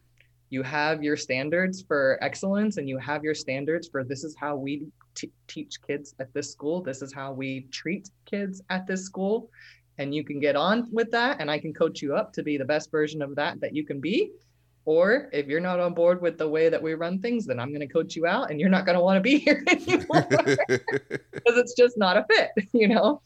You 0.51 0.63
have 0.63 1.03
your 1.03 1.17
standards 1.17 1.83
for 1.83 2.19
excellence 2.23 2.79
and 2.79 2.89
you 2.89 2.99
have 2.99 3.23
your 3.23 3.35
standards 3.35 3.87
for 3.89 4.03
this 4.03 4.25
is 4.25 4.35
how 4.35 4.57
we 4.57 4.87
t- 5.19 5.33
teach 5.47 5.81
kids 5.87 6.15
at 6.21 6.33
this 6.33 6.51
school 6.51 6.83
this 6.83 7.03
is 7.03 7.13
how 7.13 7.33
we 7.33 7.67
treat 7.73 8.11
kids 8.25 8.63
at 8.71 8.87
this 8.87 9.05
school 9.05 9.51
and 9.99 10.15
you 10.15 10.25
can 10.25 10.39
get 10.39 10.57
on 10.57 10.89
with 10.93 11.11
that 11.11 11.41
and 11.41 11.51
i 11.51 11.59
can 11.59 11.75
coach 11.75 12.01
you 12.01 12.15
up 12.15 12.33
to 12.33 12.43
be 12.43 12.57
the 12.57 12.65
best 12.65 12.91
version 12.91 13.21
of 13.21 13.35
that 13.35 13.61
that 13.61 13.75
you 13.75 13.85
can 13.85 14.01
be 14.01 14.31
or 14.89 15.29
if 15.35 15.49
you're 15.49 15.61
not 15.61 15.81
on 15.81 15.93
board 15.93 16.23
with 16.23 16.39
the 16.39 16.49
way 16.49 16.71
that 16.71 16.83
we 16.83 16.95
run 16.95 17.19
things, 17.21 17.45
then 17.45 17.61
I'm 17.61 17.69
going 17.69 17.87
to 17.87 17.87
coach 17.87 18.17
you 18.17 18.27
out 18.27 18.51
and 18.51 18.59
you're 18.59 18.71
not 18.71 18.87
going 18.87 18.97
to 18.97 19.05
want 19.05 19.19
to 19.19 19.21
be 19.21 19.39
here 19.47 19.63
anymore 19.69 20.27
because 20.31 21.59
it's 21.59 21.75
just 21.75 21.99
not 21.99 22.17
a 22.17 22.25
fit, 22.25 22.53
you 22.73 22.89
know? 22.89 23.21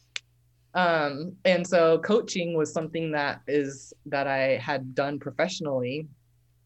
Um, 0.74 1.36
and 1.44 1.64
so 1.64 2.00
coaching 2.00 2.56
was 2.56 2.72
something 2.72 3.12
that 3.12 3.42
is 3.46 3.92
that 4.06 4.26
I 4.26 4.56
had 4.56 4.92
done 4.92 5.20
professionally. 5.20 6.08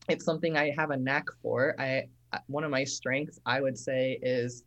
It's 0.08 0.24
something 0.24 0.56
I 0.56 0.70
have 0.78 0.90
a 0.90 0.96
knack 0.96 1.26
for. 1.42 1.78
I, 1.78 2.04
one 2.46 2.64
of 2.64 2.70
my 2.70 2.84
strengths, 2.84 3.38
I 3.44 3.60
would 3.60 3.76
say, 3.76 4.18
is 4.22 4.64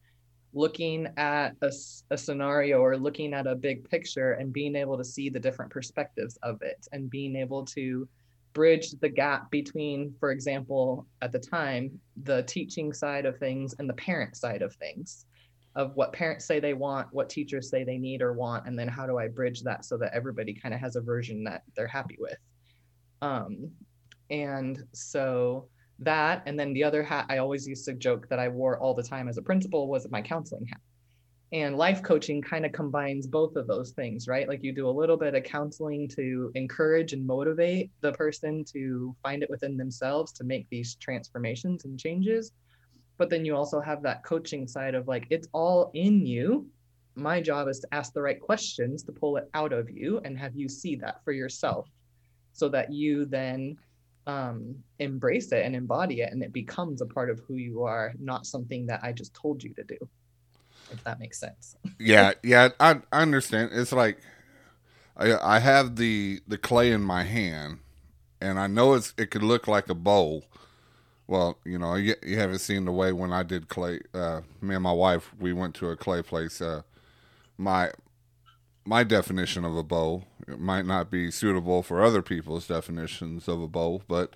looking 0.54 1.08
at 1.18 1.56
a, 1.62 1.72
a 2.12 2.18
scenario 2.18 2.80
or 2.80 2.98
looking 2.98 3.34
at 3.34 3.48
a 3.48 3.56
big 3.56 3.88
picture 3.90 4.34
and 4.34 4.52
being 4.52 4.76
able 4.76 4.98
to 4.98 5.04
see 5.04 5.30
the 5.30 5.40
different 5.40 5.72
perspectives 5.72 6.38
of 6.44 6.62
it 6.62 6.88
and 6.92 7.10
being 7.10 7.36
able 7.36 7.64
to 7.64 8.08
bridge 8.54 8.92
the 9.02 9.10
gap 9.10 9.50
between, 9.52 10.14
for 10.20 10.32
example, 10.32 11.06
at 11.22 11.32
the 11.32 11.40
time, 11.40 12.00
the 12.24 12.44
teaching 12.44 12.92
side 12.92 13.26
of 13.26 13.38
things 13.38 13.76
and 13.78 13.88
the 13.88 13.94
parent 13.94 14.36
side 14.36 14.62
of 14.62 14.74
things 14.76 15.26
of 15.76 15.96
what 15.96 16.12
parents 16.12 16.46
say 16.46 16.60
they 16.60 16.74
want, 16.74 17.08
what 17.12 17.30
teachers 17.30 17.70
say 17.70 17.84
they 17.84 17.98
need 17.98 18.22
or 18.22 18.34
want, 18.34 18.66
and 18.68 18.78
then 18.78 18.88
how 18.88 19.06
do 19.06 19.18
I 19.18 19.28
bridge 19.28 19.62
that 19.62 19.86
so 19.86 19.98
that 19.98 20.14
everybody 20.14 20.54
kind 20.54 20.74
of 20.74 20.80
has 20.80 20.96
a 20.96 21.02
version 21.02 21.44
that 21.44 21.64
they're 21.76 21.88
happy 21.88 22.18
with. 22.20 22.38
Um, 23.22 23.70
and 24.30 24.84
so 24.94 25.68
that, 26.00 26.44
and 26.46 26.60
then 26.60 26.74
the 26.74 26.84
other 26.84 27.04
hat 27.04 27.26
I 27.30 27.38
always 27.38 27.68
used 27.68 27.86
to 27.86 27.94
joke 27.94 28.28
that 28.30 28.40
I 28.40 28.48
wore 28.48 28.80
all 28.80 28.94
the 28.94 29.04
time 29.04 29.28
as 29.28 29.38
a 29.38 29.42
principal 29.42 29.88
was 29.88 30.10
my 30.10 30.22
counseling 30.22 30.66
hat. 30.66 30.80
And 31.52 31.78
life 31.78 32.04
coaching 32.04 32.44
kind 32.44 32.64
of 32.64 32.72
combines 32.74 33.26
both 33.26 33.56
of 33.56 33.66
those 33.66 33.92
things 33.92 34.28
right? 34.28 34.48
Like 34.48 34.64
you 34.64 34.72
do 34.72 34.88
a 34.88 34.92
little 34.92 35.18
bit 35.18 35.34
of 35.34 35.44
counseling 35.44 36.08
to 36.10 36.52
encourage 36.54 37.14
and 37.14 37.26
motivate 37.26 37.90
the 38.02 38.12
person 38.14 38.64
to 38.66 39.16
find 39.24 39.42
it 39.42 39.50
within 39.50 39.76
themselves 39.76 40.32
to 40.34 40.44
make 40.44 40.68
these 40.70 40.96
transformations 40.96 41.86
and 41.86 42.00
changes. 42.00 42.52
But 43.18 43.30
then 43.30 43.46
you 43.46 43.56
also 43.56 43.82
have 43.82 44.04
that 44.04 44.24
coaching 44.24 44.68
side 44.68 44.94
of 44.94 45.08
like 45.08 45.26
it's 45.30 45.48
all 45.52 45.90
in 45.96 46.26
you. 46.26 46.68
My 47.16 47.42
job 47.42 47.68
is 47.68 47.80
to 47.80 47.94
ask 47.94 48.14
the 48.14 48.22
right 48.22 48.40
questions 48.40 49.04
to 49.04 49.12
pull 49.12 49.38
it 49.38 49.50
out 49.56 49.74
of 49.74 49.90
you 49.90 50.22
and 50.24 50.38
have 50.38 50.56
you 50.56 50.70
see 50.70 50.96
that 50.98 51.24
for 51.24 51.32
yourself 51.32 51.90
so 52.54 52.70
that 52.70 52.94
you 52.94 53.26
then 53.26 53.76
um, 54.30 54.76
embrace 55.00 55.52
it 55.52 55.66
and 55.66 55.76
embody 55.76 56.22
it 56.22 56.32
and 56.32 56.44
it 56.44 56.54
becomes 56.54 57.02
a 57.02 57.06
part 57.06 57.30
of 57.30 57.40
who 57.48 57.56
you 57.56 57.84
are 57.84 58.14
not 58.20 58.46
something 58.46 58.86
that 58.86 59.00
i 59.04 59.12
just 59.12 59.34
told 59.34 59.64
you 59.64 59.74
to 59.74 59.84
do 59.84 59.98
if 60.92 61.04
that 61.04 61.20
makes 61.20 61.40
sense. 61.40 61.76
yeah, 62.00 62.34
yeah, 62.44 62.70
I, 62.80 63.02
I 63.12 63.22
understand. 63.22 63.72
It's 63.74 63.92
like 63.92 64.20
I 65.18 65.38
I 65.38 65.60
have 65.60 65.96
the 65.96 66.42
the 66.48 66.58
clay 66.58 66.92
in 66.92 67.02
my 67.02 67.24
hand, 67.24 67.80
and 68.42 68.60
I 68.60 68.68
know 68.68 68.94
it's 68.94 69.14
it 69.18 69.32
could 69.32 69.44
look 69.44 69.68
like 69.68 69.90
a 69.90 69.96
bowl. 69.96 70.46
Well, 71.28 71.60
you 71.64 71.78
know, 71.78 71.94
you, 71.94 72.16
you 72.24 72.40
haven't 72.40 72.60
seen 72.60 72.86
the 72.86 72.92
way 72.92 73.14
when 73.14 73.32
I 73.32 73.44
did 73.44 73.68
clay. 73.68 74.00
Uh, 74.16 74.42
me 74.62 74.74
and 74.74 74.84
my 74.84 74.92
wife, 74.92 75.32
we 75.40 75.54
went 75.54 75.76
to 75.76 75.90
a 75.90 75.96
clay 75.96 76.24
place. 76.24 76.60
Uh, 76.60 76.82
my 77.58 77.92
my 78.86 79.04
definition 79.04 79.66
of 79.66 79.76
a 79.76 79.84
bowl 79.84 80.26
it 80.48 80.60
might 80.60 80.86
not 80.86 81.12
be 81.12 81.30
suitable 81.30 81.84
for 81.84 82.04
other 82.04 82.22
people's 82.22 82.68
definitions 82.68 83.48
of 83.48 83.62
a 83.62 83.68
bowl, 83.68 84.02
but 84.08 84.34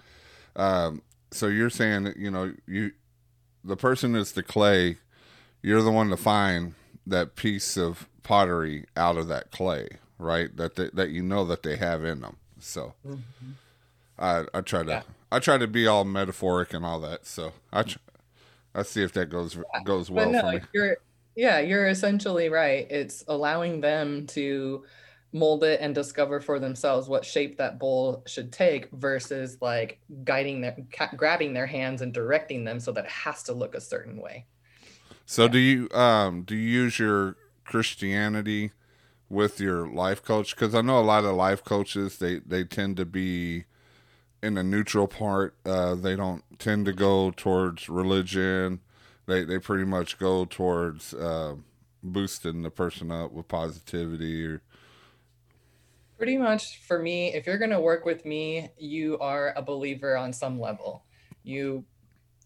um, 0.56 1.01
so 1.32 1.47
you're 1.47 1.69
saying 1.69 2.03
that 2.03 2.17
you 2.17 2.29
know 2.29 2.53
you 2.67 2.91
the 3.63 3.77
person 3.77 4.15
is 4.15 4.34
the 4.34 4.43
clay 4.43 4.97
you're 5.63 5.82
the 5.82 5.91
one 5.91 6.10
to 6.10 6.17
find 6.17 6.75
that 7.08 7.36
piece 7.36 7.77
of 7.77 8.08
pottery 8.21 8.86
out 8.95 9.17
of 9.17 9.27
that 9.29 9.49
clay, 9.49 9.88
right? 10.19 10.56
That 10.56 10.75
they, 10.75 10.89
that 10.93 11.10
you 11.10 11.23
know 11.23 11.45
that 11.45 11.63
they 11.63 11.77
have 11.77 12.03
in 12.03 12.21
them. 12.21 12.38
So 12.60 12.93
mm-hmm. 13.08 13.51
I 14.19 14.45
I 14.53 14.62
try 14.62 14.84
to 14.84 14.89
yeah. 14.89 15.01
I 15.32 15.39
try 15.39 15.58
to 15.58 15.67
be 15.67 15.88
all 15.88 16.03
metaphoric 16.03 16.73
and 16.73 16.86
all 16.86 16.99
that. 16.99 17.25
So 17.25 17.53
I 17.71 17.84
try, 17.84 18.01
I 18.75 18.84
see 18.84 19.03
if 19.03 19.13
that 19.13 19.29
goes 19.29 19.58
goes 19.84 20.12
well 20.12 20.32
no, 20.32 20.41
for 20.41 20.51
me. 20.51 20.60
Yeah, 21.36 21.60
you're 21.60 21.88
essentially 21.88 22.50
right. 22.50 22.86
It's 22.89 23.24
allowing 23.28 23.82
them 23.82 24.28
to 24.28 24.84
mold 25.32 25.63
it 25.63 25.80
and 25.82 25.96
discover 25.96 26.39
for 26.39 26.60
themselves 26.60 27.10
what 27.10 27.26
shape 27.26 27.58
that 27.58 27.80
bowl 27.80 28.24
should 28.28 28.52
take 28.52 28.91
versus 28.91 29.58
like 29.62 30.00
guiding 30.24 30.62
their 30.62 30.78
grabbing 31.17 31.54
their 31.54 31.65
hands 31.65 32.04
and 32.04 32.13
directing 32.13 32.63
them 32.63 32.80
so 32.80 32.91
that 32.91 33.06
it 33.06 33.10
has 33.10 33.41
to 33.41 33.54
look 33.54 33.74
a 33.74 33.82
certain 33.82 34.22
way 34.22 34.46
so 35.26 35.43
yeah. 35.43 35.50
do 35.50 35.58
you 35.58 35.89
um 35.91 36.43
do 36.43 36.56
you 36.56 36.82
use 36.82 37.00
your 37.00 37.38
Christianity 37.65 38.72
with 39.30 39.60
your 39.60 39.88
life 39.88 40.24
coach? 40.24 40.56
Because 40.56 40.76
I 40.76 40.82
know 40.82 41.00
a 41.00 41.02
lot 41.02 41.26
of 41.26 41.36
life 41.36 41.63
coaches 41.63 42.19
they 42.19 42.39
they 42.39 42.63
tend 42.63 42.98
to 42.98 43.06
be 43.06 43.65
in 44.41 44.58
a 44.58 44.63
neutral 44.63 45.08
part. 45.08 45.56
Uh, 45.65 45.96
they 45.96 46.15
don't 46.15 46.43
tend 46.60 46.86
to 46.86 46.93
go 46.93 47.32
towards 47.32 47.89
religion. 47.89 48.82
They 49.26 49.44
they 49.44 49.60
pretty 49.60 49.86
much 49.86 50.18
go 50.18 50.46
towards 50.46 51.14
uh, 51.14 51.56
boosting 52.04 52.62
the 52.62 52.72
person 52.72 53.12
up 53.12 53.32
with 53.32 53.48
positivity 53.48 54.46
or 54.46 54.62
pretty 56.18 56.38
much 56.38 56.80
for 56.80 57.00
me 57.00 57.34
if 57.34 57.46
you're 57.46 57.58
going 57.58 57.72
to 57.72 57.80
work 57.80 58.06
with 58.06 58.26
me 58.26 58.70
you 58.78 59.18
are 59.20 59.54
a 59.58 59.62
believer 59.62 60.16
on 60.16 60.32
some 60.32 60.60
level 60.60 61.04
you 61.44 61.84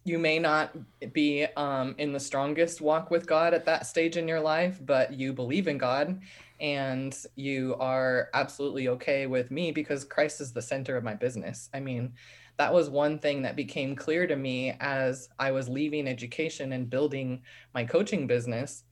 you 0.08 0.18
may 0.18 0.38
not 0.38 0.74
be 1.12 1.46
um, 1.56 1.94
in 1.98 2.12
the 2.12 2.20
strongest 2.20 2.80
walk 2.80 3.10
with 3.10 3.26
God 3.26 3.52
at 3.52 3.66
that 3.66 3.86
stage 3.86 4.16
in 4.16 4.26
your 4.26 4.40
life, 4.40 4.80
but 4.84 5.12
you 5.12 5.32
believe 5.32 5.68
in 5.68 5.76
God 5.76 6.20
and 6.60 7.16
you 7.36 7.76
are 7.78 8.30
absolutely 8.34 8.88
okay 8.88 9.26
with 9.26 9.50
me 9.50 9.70
because 9.70 10.04
Christ 10.04 10.40
is 10.40 10.52
the 10.52 10.62
center 10.62 10.96
of 10.96 11.04
my 11.04 11.14
business. 11.14 11.68
I 11.74 11.80
mean, 11.80 12.14
that 12.58 12.74
was 12.74 12.90
one 12.90 13.20
thing 13.20 13.42
that 13.42 13.56
became 13.56 13.94
clear 13.94 14.26
to 14.26 14.34
me 14.34 14.74
as 14.80 15.28
I 15.38 15.52
was 15.52 15.68
leaving 15.68 16.08
education 16.08 16.72
and 16.72 16.90
building 16.90 17.42
my 17.72 17.84
coaching 17.84 18.26
business. 18.26 18.82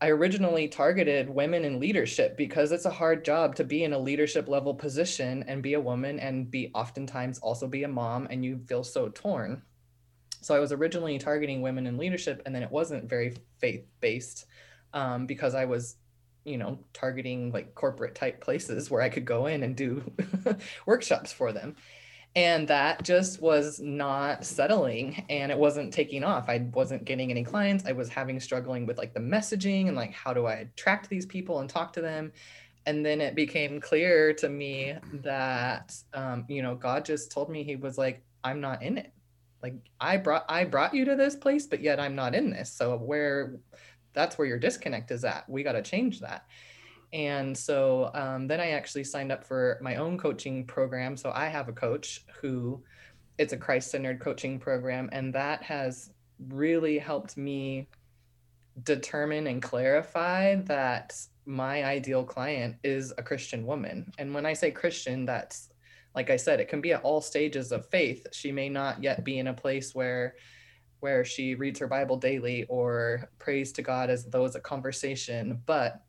I 0.00 0.08
originally 0.08 0.66
targeted 0.66 1.30
women 1.30 1.64
in 1.64 1.78
leadership 1.78 2.36
because 2.36 2.72
it's 2.72 2.86
a 2.86 2.90
hard 2.90 3.24
job 3.24 3.54
to 3.56 3.64
be 3.64 3.84
in 3.84 3.92
a 3.92 3.98
leadership 3.98 4.48
level 4.48 4.74
position 4.74 5.44
and 5.46 5.62
be 5.62 5.74
a 5.74 5.80
woman 5.80 6.18
and 6.18 6.50
be 6.50 6.72
oftentimes 6.74 7.38
also 7.38 7.68
be 7.68 7.84
a 7.84 7.88
mom 7.88 8.26
and 8.28 8.44
you 8.44 8.58
feel 8.66 8.82
so 8.82 9.08
torn. 9.08 9.62
So 10.40 10.56
I 10.56 10.58
was 10.58 10.72
originally 10.72 11.18
targeting 11.18 11.62
women 11.62 11.86
in 11.86 11.96
leadership 11.96 12.42
and 12.44 12.54
then 12.54 12.62
it 12.62 12.70
wasn't 12.72 13.08
very 13.08 13.36
faith 13.58 13.86
based 14.00 14.46
um, 14.94 15.26
because 15.26 15.54
I 15.54 15.66
was, 15.66 15.96
you 16.44 16.56
know, 16.56 16.80
targeting 16.92 17.52
like 17.52 17.74
corporate 17.76 18.16
type 18.16 18.40
places 18.40 18.90
where 18.90 19.02
I 19.02 19.10
could 19.10 19.26
go 19.26 19.46
in 19.46 19.62
and 19.62 19.76
do 19.76 20.10
workshops 20.86 21.30
for 21.30 21.52
them 21.52 21.76
and 22.36 22.68
that 22.68 23.02
just 23.02 23.42
was 23.42 23.80
not 23.80 24.44
settling 24.44 25.24
and 25.28 25.50
it 25.50 25.58
wasn't 25.58 25.92
taking 25.92 26.22
off. 26.22 26.48
I 26.48 26.68
wasn't 26.72 27.04
getting 27.04 27.30
any 27.30 27.42
clients. 27.42 27.84
I 27.86 27.92
was 27.92 28.08
having 28.08 28.38
struggling 28.38 28.86
with 28.86 28.98
like 28.98 29.14
the 29.14 29.20
messaging 29.20 29.88
and 29.88 29.96
like 29.96 30.12
how 30.12 30.32
do 30.32 30.46
i 30.46 30.54
attract 30.54 31.08
these 31.08 31.26
people 31.26 31.58
and 31.58 31.68
talk 31.68 31.92
to 31.94 32.00
them? 32.00 32.32
And 32.86 33.04
then 33.04 33.20
it 33.20 33.34
became 33.34 33.80
clear 33.80 34.32
to 34.34 34.48
me 34.48 34.94
that 35.22 35.94
um, 36.14 36.44
you 36.48 36.62
know 36.62 36.74
god 36.76 37.04
just 37.04 37.32
told 37.32 37.50
me 37.50 37.64
he 37.64 37.76
was 37.76 37.98
like 37.98 38.22
i'm 38.44 38.60
not 38.60 38.82
in 38.82 38.96
it. 38.96 39.12
Like 39.60 39.74
i 40.00 40.16
brought 40.16 40.44
i 40.48 40.64
brought 40.64 40.94
you 40.94 41.04
to 41.06 41.16
this 41.16 41.34
place 41.34 41.66
but 41.66 41.80
yet 41.80 41.98
i'm 41.98 42.14
not 42.14 42.36
in 42.36 42.50
this. 42.50 42.70
So 42.70 42.96
where 42.96 43.56
that's 44.12 44.38
where 44.38 44.46
your 44.46 44.58
disconnect 44.58 45.10
is 45.10 45.24
at. 45.24 45.48
We 45.48 45.64
got 45.64 45.72
to 45.72 45.82
change 45.82 46.20
that 46.20 46.44
and 47.12 47.56
so 47.56 48.10
um, 48.14 48.46
then 48.46 48.60
I 48.60 48.70
actually 48.70 49.04
signed 49.04 49.32
up 49.32 49.44
for 49.44 49.78
my 49.80 49.96
own 49.96 50.16
coaching 50.16 50.64
program. 50.64 51.16
So 51.16 51.32
I 51.34 51.46
have 51.46 51.68
a 51.68 51.72
coach 51.72 52.24
who 52.40 52.82
it's 53.38 53.52
a 53.52 53.56
Christ 53.56 53.90
centered 53.90 54.20
coaching 54.20 54.58
program, 54.58 55.08
and 55.12 55.34
that 55.34 55.62
has 55.62 56.10
really 56.48 56.98
helped 56.98 57.36
me 57.36 57.88
determine 58.84 59.46
and 59.46 59.62
clarify 59.62 60.56
that 60.62 61.14
my 61.46 61.84
ideal 61.84 62.22
client 62.22 62.76
is 62.84 63.12
a 63.18 63.22
Christian 63.22 63.66
woman. 63.66 64.12
And 64.18 64.32
when 64.32 64.46
I 64.46 64.52
say 64.52 64.70
Christian, 64.70 65.26
that's 65.26 65.70
like 66.14 66.30
I 66.30 66.36
said, 66.36 66.60
it 66.60 66.68
can 66.68 66.80
be 66.80 66.92
at 66.92 67.02
all 67.02 67.20
stages 67.20 67.72
of 67.72 67.86
faith. 67.86 68.26
She 68.32 68.50
may 68.50 68.68
not 68.68 69.02
yet 69.02 69.24
be 69.24 69.38
in 69.38 69.48
a 69.48 69.54
place 69.54 69.94
where 69.94 70.34
where 71.00 71.24
she 71.24 71.54
reads 71.54 71.80
her 71.80 71.86
Bible 71.86 72.16
daily 72.16 72.64
or 72.68 73.30
prays 73.38 73.72
to 73.72 73.82
God 73.82 74.10
as 74.10 74.26
though 74.26 74.44
it's 74.44 74.54
a 74.54 74.60
conversation, 74.60 75.62
but 75.64 76.02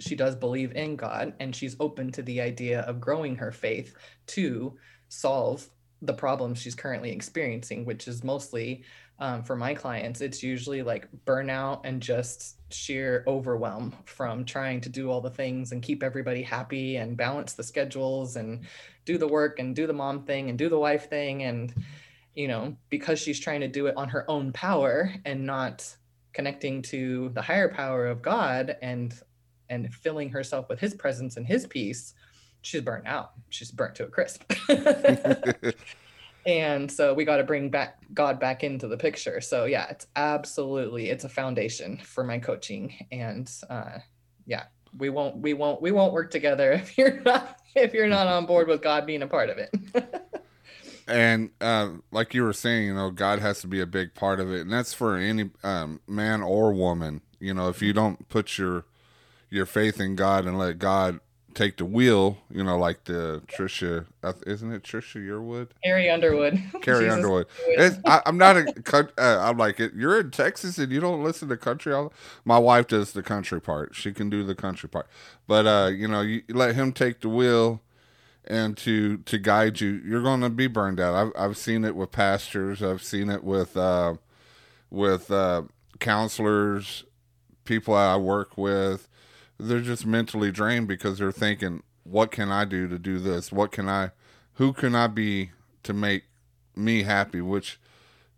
she 0.00 0.14
does 0.14 0.36
believe 0.36 0.72
in 0.72 0.96
God 0.96 1.34
and 1.40 1.54
she's 1.54 1.76
open 1.80 2.12
to 2.12 2.22
the 2.22 2.40
idea 2.40 2.80
of 2.82 3.00
growing 3.00 3.36
her 3.36 3.52
faith 3.52 3.94
to 4.28 4.76
solve 5.08 5.68
the 6.02 6.12
problems 6.12 6.60
she's 6.60 6.74
currently 6.74 7.10
experiencing, 7.10 7.84
which 7.84 8.06
is 8.06 8.22
mostly 8.22 8.84
um, 9.20 9.42
for 9.42 9.56
my 9.56 9.74
clients, 9.74 10.20
it's 10.20 10.42
usually 10.42 10.82
like 10.82 11.08
burnout 11.26 11.80
and 11.84 12.00
just 12.00 12.56
sheer 12.72 13.24
overwhelm 13.26 13.92
from 14.04 14.44
trying 14.44 14.80
to 14.82 14.88
do 14.88 15.10
all 15.10 15.20
the 15.20 15.30
things 15.30 15.72
and 15.72 15.82
keep 15.82 16.04
everybody 16.04 16.42
happy 16.42 16.96
and 16.96 17.16
balance 17.16 17.54
the 17.54 17.64
schedules 17.64 18.36
and 18.36 18.64
do 19.04 19.18
the 19.18 19.26
work 19.26 19.58
and 19.58 19.74
do 19.74 19.88
the 19.88 19.92
mom 19.92 20.22
thing 20.22 20.48
and 20.48 20.58
do 20.58 20.68
the 20.68 20.78
wife 20.78 21.10
thing. 21.10 21.42
And, 21.42 21.74
you 22.34 22.46
know, 22.46 22.76
because 22.90 23.18
she's 23.18 23.40
trying 23.40 23.60
to 23.60 23.68
do 23.68 23.86
it 23.86 23.96
on 23.96 24.08
her 24.10 24.30
own 24.30 24.52
power 24.52 25.12
and 25.24 25.44
not 25.44 25.96
connecting 26.32 26.82
to 26.82 27.30
the 27.30 27.42
higher 27.42 27.68
power 27.68 28.06
of 28.06 28.22
God 28.22 28.76
and 28.80 29.12
and 29.70 29.92
filling 29.94 30.30
herself 30.30 30.68
with 30.68 30.78
his 30.78 30.94
presence 30.94 31.36
and 31.36 31.46
his 31.46 31.66
peace, 31.66 32.14
she's 32.62 32.80
burnt 32.80 33.06
out. 33.06 33.32
She's 33.48 33.70
burnt 33.70 33.94
to 33.96 34.04
a 34.04 34.08
crisp. 34.08 34.42
and 36.46 36.90
so 36.90 37.14
we 37.14 37.24
got 37.24 37.36
to 37.38 37.44
bring 37.44 37.70
back 37.70 37.98
God 38.14 38.40
back 38.40 38.64
into 38.64 38.88
the 38.88 38.96
picture. 38.96 39.40
So 39.40 39.64
yeah, 39.64 39.86
it's 39.90 40.06
absolutely 40.16 41.10
it's 41.10 41.24
a 41.24 41.28
foundation 41.28 41.98
for 41.98 42.24
my 42.24 42.38
coaching 42.38 42.94
and 43.12 43.50
uh 43.68 43.98
yeah, 44.46 44.64
we 44.96 45.10
won't 45.10 45.36
we 45.38 45.54
won't 45.54 45.82
we 45.82 45.92
won't 45.92 46.12
work 46.12 46.30
together 46.30 46.72
if 46.72 46.96
you're 46.96 47.20
not 47.20 47.60
if 47.74 47.92
you're 47.92 48.08
not 48.08 48.26
on 48.26 48.46
board 48.46 48.68
with 48.68 48.82
God 48.82 49.06
being 49.06 49.22
a 49.22 49.26
part 49.26 49.50
of 49.50 49.58
it. 49.58 49.70
and 51.08 51.50
uh, 51.60 51.90
like 52.10 52.34
you 52.34 52.42
were 52.42 52.52
saying, 52.52 52.86
you 52.86 52.94
know, 52.94 53.10
God 53.10 53.38
has 53.38 53.60
to 53.62 53.66
be 53.66 53.80
a 53.80 53.86
big 53.86 54.14
part 54.14 54.40
of 54.40 54.52
it, 54.52 54.62
and 54.62 54.72
that's 54.72 54.92
for 54.92 55.16
any 55.16 55.50
um, 55.62 56.00
man 56.06 56.42
or 56.42 56.72
woman. 56.72 57.22
You 57.40 57.54
know, 57.54 57.68
if 57.68 57.82
you 57.82 57.92
don't 57.92 58.28
put 58.28 58.58
your 58.58 58.84
your 59.50 59.66
faith 59.66 60.00
in 60.00 60.16
God 60.16 60.46
and 60.46 60.58
let 60.58 60.78
God 60.78 61.20
take 61.54 61.76
the 61.76 61.84
wheel, 61.84 62.38
you 62.50 62.62
know, 62.62 62.78
like 62.78 63.04
the 63.04 63.42
Trisha, 63.48 64.06
isn't 64.46 64.72
it 64.72 64.84
Trisha 64.84 65.16
Yearwood? 65.16 65.70
Carrie 65.82 66.08
Underwood. 66.08 66.62
Carrie 66.82 67.08
Underwood. 67.10 67.46
I, 68.06 68.22
am 68.26 68.38
not 68.38 68.56
a, 68.56 69.08
uh, 69.18 69.48
I'm 69.48 69.58
like, 69.58 69.78
you're 69.78 70.20
in 70.20 70.30
Texas 70.30 70.78
and 70.78 70.92
you 70.92 71.00
don't 71.00 71.24
listen 71.24 71.48
to 71.48 71.56
country. 71.56 71.92
My 72.44 72.58
wife 72.58 72.86
does 72.86 73.12
the 73.12 73.24
country 73.24 73.60
part. 73.60 73.94
She 73.94 74.12
can 74.12 74.30
do 74.30 74.44
the 74.44 74.54
country 74.54 74.88
part. 74.88 75.08
But, 75.48 75.66
uh, 75.66 75.88
you 75.88 76.06
know, 76.06 76.20
you 76.20 76.42
let 76.48 76.76
him 76.76 76.92
take 76.92 77.20
the 77.20 77.28
wheel 77.28 77.82
and 78.44 78.76
to, 78.78 79.18
to 79.18 79.36
guide 79.38 79.80
you, 79.80 80.00
you're 80.06 80.22
going 80.22 80.42
to 80.42 80.50
be 80.50 80.68
burned 80.68 81.00
out. 81.00 81.14
I've, 81.14 81.32
I've 81.36 81.56
seen 81.56 81.84
it 81.84 81.96
with 81.96 82.12
pastors. 82.12 82.82
I've 82.82 83.02
seen 83.02 83.30
it 83.30 83.42
with, 83.42 83.76
uh, 83.76 84.14
with, 84.90 85.30
uh, 85.30 85.62
counselors, 85.98 87.04
people 87.64 87.94
I 87.94 88.16
work 88.16 88.56
with 88.56 89.08
they're 89.58 89.80
just 89.80 90.06
mentally 90.06 90.50
drained 90.52 90.88
because 90.88 91.18
they're 91.18 91.32
thinking, 91.32 91.82
what 92.04 92.30
can 92.30 92.50
I 92.50 92.64
do 92.64 92.88
to 92.88 92.98
do 92.98 93.18
this? 93.18 93.52
What 93.52 93.72
can 93.72 93.88
I, 93.88 94.12
who 94.54 94.72
can 94.72 94.94
I 94.94 95.08
be 95.08 95.50
to 95.82 95.92
make 95.92 96.24
me 96.74 97.02
happy? 97.02 97.40
Which 97.40 97.80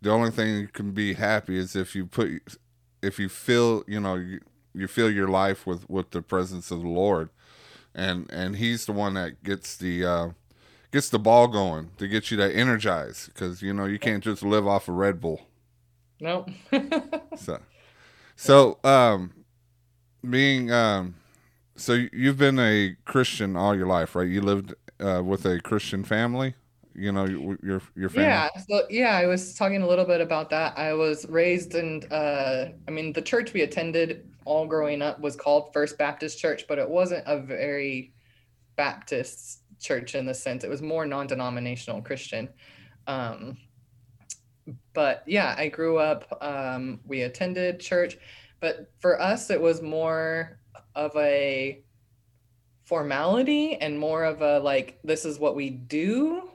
the 0.01 0.11
only 0.11 0.31
thing 0.31 0.57
you 0.57 0.69
can 0.69 0.93
be 0.93 1.15
happy 1.15 1.59
is 1.59 1.77
if 1.77 1.95
you 1.95 2.07
put, 2.07 2.59
if 3.03 3.19
you 3.19 3.29
feel, 3.29 3.85
you 3.87 4.01
know, 4.01 4.15
you, 4.17 4.41
you 4.75 4.89
fill 4.89 5.11
your 5.11 5.29
life 5.29 5.67
with, 5.67 5.89
with 5.91 6.11
the 6.11 6.23
presence 6.23 6.71
of 6.71 6.81
the 6.81 6.89
Lord. 6.89 7.29
And, 7.95 8.31
and 8.31 8.57
he's 8.57 8.87
the 8.87 8.93
one 8.93 9.15
that 9.15 9.43
gets 9.43 9.77
the, 9.77 10.05
uh, 10.05 10.29
gets 10.93 11.11
the 11.11 11.19
ball 11.19 11.49
going 11.49 11.91
to 11.99 12.09
get 12.09 12.31
you 12.31 12.37
to 12.39 12.55
energize 12.55 13.27
because, 13.27 13.63
you 13.63 13.75
know, 13.75 13.85
you 13.85 13.99
can't 13.99 14.25
just 14.25 14.43
live 14.43 14.67
off 14.67 14.89
of 14.89 14.95
Red 14.95 15.21
Bull. 15.21 15.43
Nope. 16.21 16.51
so, 17.37 17.59
so, 18.37 18.79
um, 18.85 19.33
being 20.29 20.71
um, 20.71 21.15
so 21.77 21.95
you've 22.13 22.39
been 22.39 22.59
a 22.59 22.97
Christian 23.05 23.57
all 23.57 23.75
your 23.75 23.87
life, 23.87 24.15
right? 24.15 24.29
You 24.29 24.43
lived 24.43 24.75
uh, 25.01 25.23
with 25.25 25.47
a 25.47 25.61
Christian 25.61 26.05
family. 26.05 26.55
You 26.95 27.13
know 27.13 27.25
your 27.25 27.81
your 27.95 28.09
family. 28.09 28.25
Yeah, 28.25 28.49
so 28.69 28.83
yeah, 28.91 29.17
I 29.17 29.27
was 29.27 29.55
talking 29.55 29.81
a 29.81 29.87
little 29.87 30.05
bit 30.05 30.21
about 30.21 30.51
that. 30.51 30.77
I 30.77 30.93
was 30.93 31.25
raised 31.29 31.75
in, 31.75 32.03
uh, 32.11 32.73
I 32.87 32.91
mean, 32.91 33.13
the 33.13 33.23
church 33.23 33.53
we 33.53 33.63
attended 33.63 34.29
all 34.45 34.67
growing 34.67 35.01
up 35.01 35.21
was 35.21 35.37
called 35.37 35.73
First 35.73 35.97
Baptist 35.97 36.39
Church, 36.39 36.65
but 36.69 36.79
it 36.79 36.89
wasn't 36.89 37.25
a 37.27 37.39
very 37.39 38.13
Baptist 38.77 39.61
church 39.81 40.15
in 40.15 40.27
the 40.27 40.35
sense. 40.35 40.65
It 40.65 40.69
was 40.69 40.83
more 40.83 41.07
non-denominational 41.07 42.03
Christian. 42.03 42.49
Um, 43.07 43.57
but 44.93 45.23
yeah, 45.27 45.55
I 45.57 45.69
grew 45.69 45.99
up. 45.99 46.37
Um, 46.43 47.01
we 47.07 47.23
attended 47.23 47.81
church 47.81 48.19
but 48.61 48.93
for 48.99 49.21
us, 49.21 49.51
it 49.51 49.61
was 49.61 49.83
more 49.83 50.59
of 50.95 51.17
a 51.17 51.83
formality 52.85 53.77
and 53.77 53.99
more 53.99 54.25
of 54.25 54.43
a 54.43 54.59
like, 54.59 54.99
this 55.03 55.25
is 55.25 55.39
what 55.39 55.57
we 55.57 55.71
do. 55.71 56.51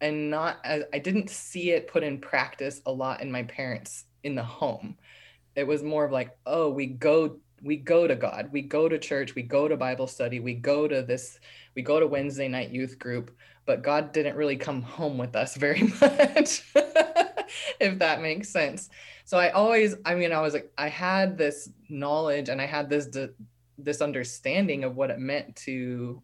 And 0.00 0.30
not, 0.30 0.58
as, 0.64 0.84
I 0.92 0.98
didn't 1.00 1.28
see 1.28 1.72
it 1.72 1.88
put 1.88 2.04
in 2.04 2.20
practice 2.20 2.80
a 2.86 2.92
lot 2.92 3.20
in 3.20 3.32
my 3.32 3.42
parents 3.42 4.04
in 4.22 4.36
the 4.36 4.42
home. 4.42 4.96
It 5.56 5.66
was 5.66 5.82
more 5.82 6.04
of 6.04 6.12
like, 6.12 6.36
oh, 6.46 6.70
we 6.70 6.86
go 6.86 7.38
we 7.60 7.76
go 7.76 8.06
to 8.06 8.14
God, 8.14 8.50
we 8.52 8.62
go 8.62 8.88
to 8.88 9.00
church, 9.00 9.34
we 9.34 9.42
go 9.42 9.66
to 9.66 9.76
Bible 9.76 10.06
study, 10.06 10.38
we 10.38 10.54
go 10.54 10.86
to 10.86 11.02
this, 11.02 11.40
we 11.74 11.82
go 11.82 11.98
to 11.98 12.06
Wednesday 12.06 12.46
night 12.46 12.70
youth 12.70 13.00
group, 13.00 13.36
but 13.66 13.82
God 13.82 14.12
didn't 14.12 14.36
really 14.36 14.56
come 14.56 14.80
home 14.80 15.18
with 15.18 15.34
us 15.34 15.56
very 15.56 15.82
much, 16.00 16.62
if 17.80 17.98
that 17.98 18.22
makes 18.22 18.48
sense 18.48 18.90
so 19.28 19.36
I 19.36 19.50
always, 19.50 19.94
I 20.06 20.14
mean, 20.14 20.32
I 20.32 20.40
was 20.40 20.54
like, 20.54 20.72
I 20.78 20.88
had 20.88 21.36
this 21.36 21.68
knowledge 21.90 22.48
and 22.48 22.62
I 22.62 22.64
had 22.64 22.88
this 22.88 23.14
this 23.76 24.00
understanding 24.00 24.84
of 24.84 24.96
what 24.96 25.10
it 25.10 25.18
meant 25.18 25.54
to 25.56 26.22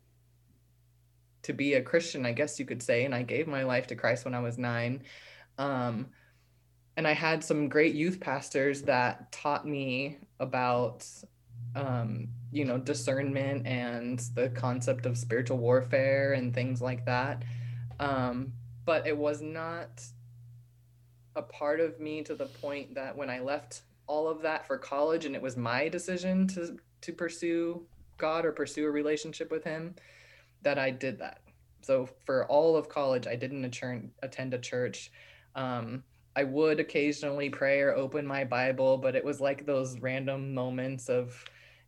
to 1.43 1.53
be 1.53 1.75
a 1.75 1.83
Christian, 1.83 2.25
I 2.25 2.33
guess 2.33 2.59
you 2.59 2.65
could 2.65 2.83
say. 2.83 3.05
And 3.05 3.15
I 3.15 3.23
gave 3.23 3.47
my 3.47 3.63
life 3.63 3.89
to 3.89 3.95
Christ 3.95 4.25
when 4.25 4.35
I 4.35 4.41
was 4.41 4.57
nine. 4.57 5.03
Um, 5.59 6.07
and 6.97 7.07
I 7.07 7.13
had 7.13 7.45
some 7.45 7.69
great 7.69 7.95
youth 7.95 8.21
pastors 8.21 8.81
that 8.85 9.31
taught 9.31 9.69
me 9.69 10.17
about, 10.41 11.07
um, 11.77 12.29
you 12.53 12.65
know, 12.65 12.79
discernment 12.79 13.67
and 13.67 14.19
the 14.35 14.49
concept 14.49 15.05
of 15.05 15.19
spiritual 15.19 15.59
warfare 15.59 16.33
and 16.33 16.55
things 16.55 16.81
like 16.81 17.05
that. 17.05 17.43
Um, 18.01 18.55
but 18.87 19.07
it 19.07 19.19
was 19.19 19.43
not 19.43 20.03
a 21.37 21.43
part 21.43 21.81
of 21.81 22.01
me 22.01 22.23
to 22.23 22.35
the 22.35 22.47
point 22.47 22.95
that 22.95 23.17
when 23.17 23.31
I 23.31 23.41
left 23.41 23.83
all 24.07 24.29
of 24.29 24.43
that 24.43 24.67
for 24.67 24.79
college 24.79 25.25
and 25.25 25.35
it 25.35 25.43
was 25.43 25.57
my 25.57 25.89
decision 25.89 26.47
to 26.49 26.77
to 27.01 27.13
pursue 27.13 27.83
God 28.17 28.45
or 28.47 28.53
pursue 28.53 28.87
a 28.87 28.91
relationship 28.91 29.51
with 29.51 29.65
him 29.65 29.95
that 30.63 30.79
I 30.79 30.91
did 30.91 31.19
that. 31.19 31.41
So 31.83 32.09
for 32.25 32.47
all 32.47 32.77
of 32.77 32.89
college 32.89 33.27
I 33.27 33.37
didn't 33.37 33.65
attend, 33.65 34.11
attend 34.23 34.55
a 34.55 34.59
church. 34.59 35.11
Um, 35.55 36.03
I 36.37 36.45
would 36.45 36.81
occasionally 36.81 37.51
pray 37.51 37.81
or 37.81 37.95
open 37.95 38.27
my 38.27 38.45
Bible, 38.45 38.97
but 38.97 39.15
it 39.15 39.25
was 39.25 39.41
like 39.41 39.67
those 39.67 40.01
random 40.01 40.55
moments 40.55 41.09
of 41.09 41.45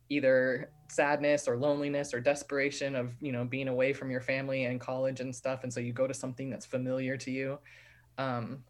either 0.09 0.69
sadness 0.89 1.47
or 1.47 1.57
loneliness 1.57 2.13
or 2.13 2.19
desperation 2.19 2.95
of 2.95 3.13
you 3.19 3.31
know 3.31 3.43
being 3.43 3.67
away 3.67 3.91
from 3.91 4.09
your 4.09 4.21
family 4.21 4.65
and 4.65 4.79
college 4.79 5.19
and 5.19 5.35
stuff 5.35 5.63
and 5.63 5.73
so 5.73 5.81
you 5.81 5.91
go 5.91 6.07
to 6.07 6.13
something 6.13 6.49
that's 6.49 6.65
familiar 6.65 7.17
to 7.17 7.29
you 7.29 7.59
um, 8.17 8.63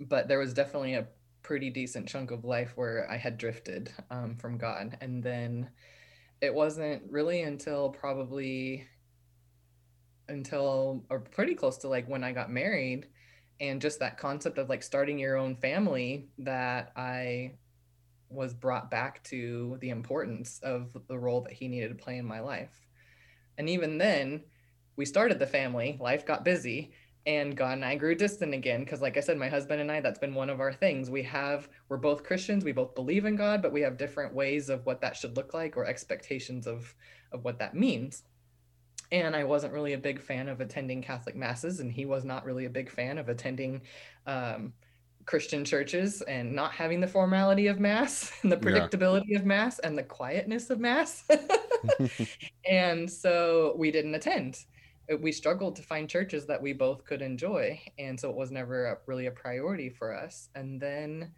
but 0.00 0.28
there 0.28 0.38
was 0.38 0.54
definitely 0.54 0.94
a 0.94 1.06
pretty 1.42 1.70
decent 1.70 2.08
chunk 2.08 2.30
of 2.30 2.44
life 2.44 2.72
where 2.76 3.08
i 3.10 3.16
had 3.16 3.38
drifted 3.38 3.92
um, 4.10 4.36
from 4.36 4.58
god. 4.58 4.96
And 5.00 5.22
then 5.22 5.70
it 6.40 6.52
wasn't 6.52 7.02
really 7.10 7.42
until 7.42 7.90
probably 7.90 8.86
until 10.28 11.04
or 11.08 11.20
pretty 11.20 11.54
close 11.54 11.78
to 11.78 11.88
like 11.88 12.08
when 12.08 12.24
i 12.24 12.32
got 12.32 12.50
married 12.50 13.06
and 13.60 13.80
just 13.80 14.00
that 14.00 14.18
concept 14.18 14.58
of 14.58 14.68
like 14.68 14.82
starting 14.82 15.18
your 15.18 15.36
own 15.36 15.54
family 15.54 16.28
that 16.38 16.92
i 16.96 17.52
was 18.28 18.54
brought 18.54 18.90
back 18.90 19.22
to 19.24 19.76
the 19.80 19.90
importance 19.90 20.60
of 20.62 20.96
the 21.08 21.18
role 21.18 21.42
that 21.42 21.52
he 21.52 21.68
needed 21.68 21.88
to 21.88 22.02
play 22.02 22.18
in 22.18 22.24
my 22.24 22.40
life. 22.40 22.86
And 23.58 23.68
even 23.68 23.98
then, 23.98 24.42
we 24.96 25.04
started 25.04 25.38
the 25.38 25.46
family, 25.46 25.96
life 26.00 26.26
got 26.26 26.44
busy, 26.44 26.92
and 27.26 27.56
God 27.56 27.72
and 27.72 27.84
I 27.84 27.96
grew 27.96 28.14
distant 28.14 28.54
again. 28.54 28.80
Because, 28.84 29.02
like 29.02 29.16
I 29.16 29.20
said, 29.20 29.36
my 29.36 29.48
husband 29.48 29.80
and 29.80 29.90
I, 29.90 30.00
that's 30.00 30.18
been 30.18 30.34
one 30.34 30.48
of 30.48 30.60
our 30.60 30.72
things. 30.72 31.10
We 31.10 31.22
have, 31.24 31.68
we're 31.88 31.96
both 31.96 32.22
Christians, 32.22 32.64
we 32.64 32.72
both 32.72 32.94
believe 32.94 33.24
in 33.24 33.36
God, 33.36 33.62
but 33.62 33.72
we 33.72 33.80
have 33.80 33.96
different 33.96 34.34
ways 34.34 34.68
of 34.68 34.86
what 34.86 35.00
that 35.00 35.16
should 35.16 35.36
look 35.36 35.52
like 35.52 35.76
or 35.76 35.84
expectations 35.84 36.66
of, 36.66 36.94
of 37.32 37.44
what 37.44 37.58
that 37.58 37.74
means. 37.74 38.22
And 39.12 39.36
I 39.36 39.44
wasn't 39.44 39.72
really 39.72 39.92
a 39.92 39.98
big 39.98 40.20
fan 40.20 40.48
of 40.48 40.60
attending 40.60 41.02
Catholic 41.02 41.36
masses, 41.36 41.80
and 41.80 41.92
he 41.92 42.06
was 42.06 42.24
not 42.24 42.44
really 42.44 42.64
a 42.64 42.70
big 42.70 42.90
fan 42.90 43.18
of 43.18 43.28
attending 43.28 43.82
um, 44.26 44.72
Christian 45.26 45.64
churches 45.64 46.22
and 46.22 46.52
not 46.52 46.72
having 46.72 47.00
the 47.00 47.06
formality 47.06 47.66
of 47.66 47.80
mass 47.80 48.32
and 48.42 48.50
the 48.50 48.56
predictability 48.56 49.26
yeah. 49.28 49.38
of 49.38 49.44
mass 49.44 49.78
and 49.80 49.98
the 49.98 50.02
quietness 50.02 50.70
of 50.70 50.80
mass. 50.80 51.24
and 52.68 53.10
so 53.10 53.74
we 53.76 53.90
didn't 53.90 54.14
attend. 54.14 54.64
Uh, 55.12 55.16
we 55.16 55.32
struggled 55.32 55.76
to 55.76 55.82
find 55.82 56.08
churches 56.08 56.46
that 56.46 56.60
we 56.60 56.72
both 56.72 57.04
could 57.04 57.22
enjoy. 57.22 57.80
And 57.98 58.18
so 58.18 58.30
it 58.30 58.36
was 58.36 58.50
never 58.50 58.86
a, 58.86 58.98
really 59.06 59.26
a 59.26 59.30
priority 59.30 59.88
for 59.88 60.14
us. 60.14 60.48
And 60.54 60.80
then, 60.80 61.32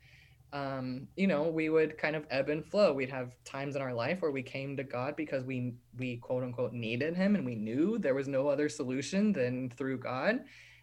um, 0.53 1.09
you 1.17 1.27
know, 1.27 1.43
we 1.45 1.69
would 1.69 1.99
kind 1.99 2.17
of 2.17 2.27
ebb 2.31 2.49
and 2.49 2.65
flow. 2.65 2.93
We'd 2.93 3.11
have 3.11 3.37
times 3.45 3.77
in 3.77 3.83
our 3.83 3.95
life 3.95 4.23
where 4.23 4.31
we 4.31 4.43
came 4.43 4.77
to 4.77 4.85
God 4.85 5.17
because 5.17 5.45
we, 5.45 5.75
we 5.99 6.17
quote 6.17 6.43
unquote 6.43 6.73
needed 6.73 7.17
him 7.17 7.35
and 7.35 7.45
we 7.45 7.55
knew 7.55 7.99
there 7.99 8.15
was 8.15 8.29
no 8.29 8.49
other 8.49 8.69
solution 8.69 9.33
than 9.33 9.71
through 9.71 9.99
God 9.99 10.41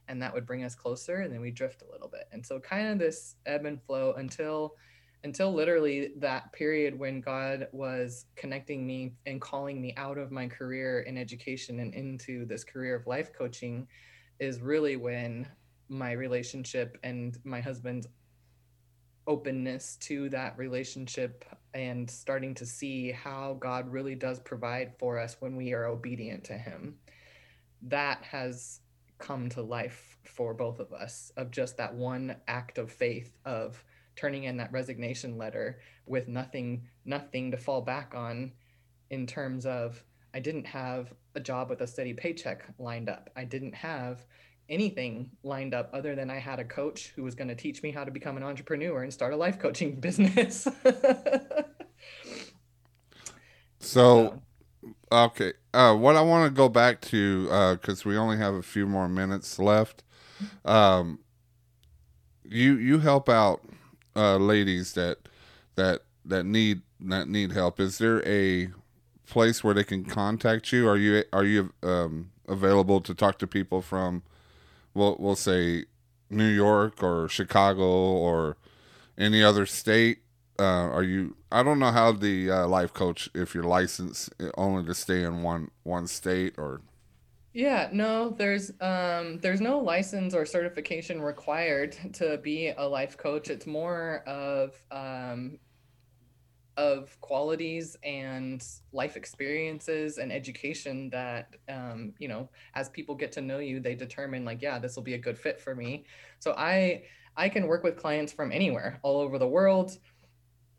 and 0.07 0.21
that 0.21 0.33
would 0.33 0.45
bring 0.45 0.63
us 0.63 0.75
closer 0.75 1.21
and 1.21 1.33
then 1.33 1.41
we 1.41 1.51
drift 1.51 1.81
a 1.81 1.91
little 1.91 2.07
bit 2.07 2.27
and 2.31 2.45
so 2.45 2.59
kind 2.59 2.87
of 2.87 2.99
this 2.99 3.35
ebb 3.45 3.65
and 3.65 3.81
flow 3.81 4.13
until 4.13 4.75
until 5.23 5.53
literally 5.53 6.11
that 6.17 6.51
period 6.53 6.97
when 6.97 7.21
god 7.21 7.67
was 7.71 8.25
connecting 8.35 8.85
me 8.85 9.13
and 9.25 9.41
calling 9.41 9.81
me 9.81 9.93
out 9.97 10.17
of 10.17 10.31
my 10.31 10.47
career 10.47 11.01
in 11.01 11.17
education 11.17 11.79
and 11.79 11.93
into 11.93 12.45
this 12.45 12.63
career 12.63 12.95
of 12.95 13.07
life 13.07 13.31
coaching 13.33 13.87
is 14.39 14.61
really 14.61 14.95
when 14.95 15.47
my 15.89 16.11
relationship 16.11 16.97
and 17.03 17.37
my 17.43 17.61
husband's 17.61 18.07
openness 19.27 19.97
to 19.97 20.29
that 20.29 20.57
relationship 20.57 21.45
and 21.73 22.09
starting 22.09 22.53
to 22.55 22.65
see 22.65 23.11
how 23.11 23.57
God 23.59 23.91
really 23.91 24.15
does 24.15 24.39
provide 24.39 24.93
for 24.97 25.19
us 25.19 25.37
when 25.39 25.55
we 25.55 25.73
are 25.73 25.85
obedient 25.85 26.43
to 26.45 26.53
Him. 26.53 26.95
That 27.81 28.23
has 28.23 28.81
come 29.17 29.49
to 29.49 29.61
life 29.61 30.17
for 30.23 30.53
both 30.53 30.79
of 30.79 30.93
us 30.93 31.31
of 31.37 31.51
just 31.51 31.77
that 31.77 31.93
one 31.93 32.35
act 32.47 32.77
of 32.77 32.91
faith 32.91 33.37
of 33.45 33.83
turning 34.15 34.45
in 34.45 34.57
that 34.57 34.71
resignation 34.71 35.37
letter 35.37 35.79
with 36.05 36.27
nothing 36.27 36.87
nothing 37.05 37.51
to 37.51 37.57
fall 37.57 37.81
back 37.81 38.13
on 38.15 38.51
in 39.09 39.27
terms 39.27 39.65
of 39.65 40.03
I 40.33 40.39
didn't 40.39 40.65
have 40.65 41.13
a 41.35 41.39
job 41.39 41.69
with 41.69 41.81
a 41.81 41.87
steady 41.87 42.13
paycheck 42.13 42.65
lined 42.77 43.09
up. 43.09 43.29
I 43.35 43.45
didn't 43.45 43.75
have 43.75 44.25
anything 44.67 45.29
lined 45.43 45.73
up 45.73 45.89
other 45.93 46.15
than 46.15 46.29
I 46.29 46.39
had 46.39 46.59
a 46.59 46.65
coach 46.65 47.13
who 47.15 47.23
was 47.23 47.35
going 47.35 47.47
to 47.47 47.55
teach 47.55 47.83
me 47.83 47.91
how 47.91 48.03
to 48.03 48.11
become 48.11 48.35
an 48.35 48.43
entrepreneur 48.43 49.03
and 49.03 49.13
start 49.13 49.33
a 49.33 49.37
life 49.37 49.59
coaching 49.59 49.95
business. 49.99 50.67
so, 53.79 54.41
Okay. 55.11 55.53
Uh, 55.73 55.95
what 55.95 56.15
I 56.15 56.21
want 56.21 56.45
to 56.45 56.55
go 56.55 56.69
back 56.69 57.01
to, 57.01 57.45
because 57.73 58.05
uh, 58.05 58.09
we 58.09 58.17
only 58.17 58.37
have 58.37 58.53
a 58.53 58.63
few 58.63 58.87
more 58.87 59.07
minutes 59.07 59.59
left. 59.59 60.03
Um, 60.63 61.19
you 62.43 62.77
you 62.77 62.99
help 62.99 63.29
out 63.29 63.61
uh, 64.15 64.37
ladies 64.37 64.93
that 64.93 65.19
that 65.75 66.01
that 66.23 66.45
need 66.45 66.81
that 66.99 67.27
need 67.27 67.51
help. 67.51 67.79
Is 67.79 67.97
there 67.97 68.25
a 68.27 68.69
place 69.27 69.63
where 69.63 69.73
they 69.73 69.83
can 69.83 70.05
contact 70.05 70.71
you? 70.71 70.87
Are 70.87 70.97
you 70.97 71.23
are 71.33 71.43
you 71.43 71.73
um, 71.83 72.31
available 72.47 73.01
to 73.01 73.13
talk 73.13 73.39
to 73.39 73.47
people 73.47 73.81
from, 73.81 74.23
we'll 74.93 75.15
we'll 75.19 75.35
say, 75.35 75.85
New 76.29 76.49
York 76.49 77.03
or 77.03 77.27
Chicago 77.27 77.83
or 77.83 78.57
any 79.17 79.43
other 79.43 79.65
state? 79.65 80.19
uh, 80.59 80.63
are 80.63 81.03
you? 81.03 81.35
I 81.51 81.63
don't 81.63 81.79
know 81.79 81.91
how 81.91 82.11
the 82.11 82.49
uh, 82.49 82.67
life 82.67 82.93
coach 82.93 83.29
if 83.33 83.53
you're 83.53 83.63
licensed 83.63 84.33
eh, 84.39 84.49
only 84.57 84.85
to 84.85 84.93
stay 84.93 85.23
in 85.23 85.43
one 85.43 85.71
one 85.83 86.07
state 86.07 86.55
or. 86.57 86.81
Yeah, 87.55 87.87
no, 87.93 88.31
there's 88.31 88.69
um, 88.81 89.39
there's 89.39 89.61
no 89.61 89.79
license 89.79 90.33
or 90.33 90.45
certification 90.45 91.21
required 91.21 91.95
to 92.15 92.37
be 92.39 92.73
a 92.75 92.83
life 92.85 93.17
coach. 93.17 93.49
It's 93.49 93.65
more 93.65 94.23
of 94.27 94.73
um, 94.91 95.57
of 96.77 97.17
qualities 97.21 97.95
and 98.03 98.61
life 98.91 99.15
experiences 99.15 100.17
and 100.17 100.31
education 100.33 101.09
that 101.11 101.55
um, 101.69 102.13
you 102.19 102.27
know 102.27 102.49
as 102.73 102.89
people 102.89 103.15
get 103.15 103.31
to 103.31 103.41
know 103.41 103.59
you 103.59 103.79
they 103.79 103.95
determine 103.95 104.43
like 104.43 104.61
yeah 104.61 104.77
this 104.77 104.97
will 104.97 105.03
be 105.03 105.13
a 105.13 105.17
good 105.17 105.37
fit 105.37 105.61
for 105.61 105.73
me 105.73 106.03
so 106.39 106.53
i 106.57 107.01
i 107.37 107.47
can 107.47 107.67
work 107.67 107.81
with 107.81 107.95
clients 107.95 108.33
from 108.33 108.51
anywhere 108.51 108.99
all 109.03 109.21
over 109.21 109.39
the 109.39 109.47
world 109.47 109.97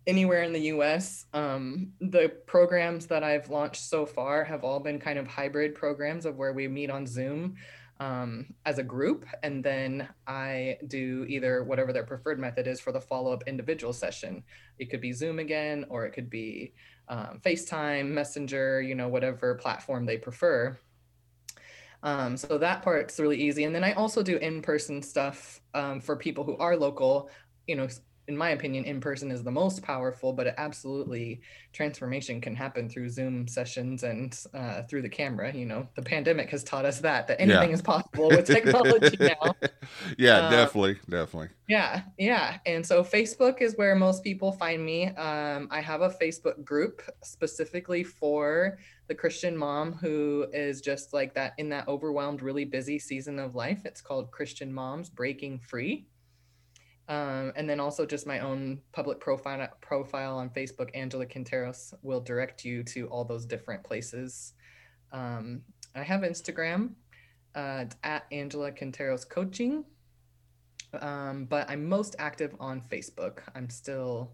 anywhere 0.06 0.42
in 0.42 0.52
the 0.52 0.60
US. 0.72 1.26
Um, 1.32 1.92
the 2.00 2.28
programs 2.46 3.06
that 3.06 3.24
I've 3.24 3.50
launched 3.50 3.82
so 3.82 4.06
far 4.06 4.44
have 4.44 4.64
all 4.64 4.80
been 4.80 4.98
kind 4.98 5.18
of 5.18 5.26
hybrid 5.26 5.74
programs 5.74 6.26
of 6.26 6.36
where 6.36 6.52
we 6.52 6.68
meet 6.68 6.90
on 6.90 7.06
Zoom 7.06 7.56
um, 7.98 8.46
as 8.66 8.78
a 8.78 8.82
group, 8.82 9.24
and 9.42 9.64
then 9.64 10.06
I 10.26 10.78
do 10.86 11.24
either 11.28 11.64
whatever 11.64 11.92
their 11.92 12.04
preferred 12.04 12.38
method 12.38 12.66
is 12.66 12.78
for 12.78 12.92
the 12.92 13.00
follow 13.00 13.32
up 13.32 13.44
individual 13.46 13.92
session. 13.92 14.44
It 14.78 14.90
could 14.90 15.00
be 15.00 15.12
Zoom 15.12 15.38
again, 15.38 15.86
or 15.88 16.04
it 16.04 16.12
could 16.12 16.28
be 16.28 16.74
um, 17.08 17.40
FaceTime, 17.44 18.08
Messenger, 18.08 18.82
you 18.82 18.94
know, 18.94 19.08
whatever 19.08 19.54
platform 19.54 20.04
they 20.04 20.18
prefer. 20.18 20.78
Um, 22.02 22.36
so 22.36 22.58
that 22.58 22.82
part's 22.82 23.18
really 23.18 23.40
easy. 23.40 23.64
And 23.64 23.74
then 23.74 23.82
I 23.82 23.92
also 23.94 24.22
do 24.22 24.36
in 24.36 24.60
person 24.60 25.02
stuff 25.02 25.62
um, 25.72 26.00
for 26.00 26.16
people 26.16 26.44
who 26.44 26.56
are 26.58 26.76
local 26.76 27.30
you 27.66 27.74
know 27.74 27.88
in 28.28 28.36
my 28.36 28.50
opinion, 28.50 28.84
in 28.84 29.00
person 29.00 29.30
is 29.30 29.42
the 29.42 29.50
most 29.50 29.82
powerful, 29.82 30.32
but 30.32 30.54
absolutely 30.58 31.40
transformation 31.72 32.40
can 32.40 32.56
happen 32.56 32.88
through 32.88 33.08
Zoom 33.08 33.46
sessions 33.46 34.02
and 34.02 34.38
uh, 34.52 34.82
through 34.82 35.02
the 35.02 35.08
camera. 35.08 35.52
You 35.52 35.66
know, 35.66 35.88
the 35.94 36.02
pandemic 36.02 36.50
has 36.50 36.64
taught 36.64 36.84
us 36.84 37.00
that 37.00 37.28
that 37.28 37.40
anything 37.40 37.70
yeah. 37.70 37.74
is 37.74 37.82
possible 37.82 38.28
with 38.28 38.46
technology 38.46 39.16
now. 39.20 39.54
Yeah, 40.18 40.38
uh, 40.38 40.50
definitely, 40.50 40.98
definitely. 41.08 41.50
Yeah, 41.68 42.02
yeah. 42.18 42.58
And 42.66 42.84
so 42.84 43.04
Facebook 43.04 43.60
is 43.60 43.76
where 43.76 43.94
most 43.94 44.24
people 44.24 44.52
find 44.52 44.84
me. 44.84 45.08
Um, 45.08 45.68
I 45.70 45.80
have 45.80 46.00
a 46.00 46.10
Facebook 46.10 46.64
group 46.64 47.02
specifically 47.22 48.02
for 48.02 48.78
the 49.08 49.14
Christian 49.14 49.56
mom 49.56 49.92
who 49.92 50.46
is 50.52 50.80
just 50.80 51.12
like 51.12 51.34
that 51.34 51.54
in 51.58 51.68
that 51.68 51.86
overwhelmed, 51.86 52.42
really 52.42 52.64
busy 52.64 52.98
season 52.98 53.38
of 53.38 53.54
life. 53.54 53.82
It's 53.84 54.00
called 54.00 54.32
Christian 54.32 54.72
Moms 54.72 55.08
Breaking 55.08 55.60
Free 55.60 56.06
um, 57.08 57.52
and 57.54 57.68
then 57.68 57.78
also 57.78 58.04
just 58.04 58.26
my 58.26 58.40
own 58.40 58.80
public 58.92 59.20
profile 59.20 59.68
profile 59.80 60.38
on 60.38 60.50
Facebook, 60.50 60.90
Angela 60.94 61.26
Quinteros 61.26 61.94
will 62.02 62.20
direct 62.20 62.64
you 62.64 62.82
to 62.84 63.06
all 63.08 63.24
those 63.24 63.46
different 63.46 63.84
places. 63.84 64.54
Um, 65.12 65.62
I 65.94 66.02
have 66.02 66.22
Instagram 66.22 66.90
uh, 67.54 67.84
at 68.02 68.26
Angela 68.32 68.72
Quinteros 68.72 69.28
Coaching, 69.28 69.84
um, 71.00 71.44
but 71.44 71.70
I'm 71.70 71.88
most 71.88 72.16
active 72.18 72.54
on 72.58 72.82
Facebook. 72.90 73.38
I'm 73.54 73.70
still 73.70 74.32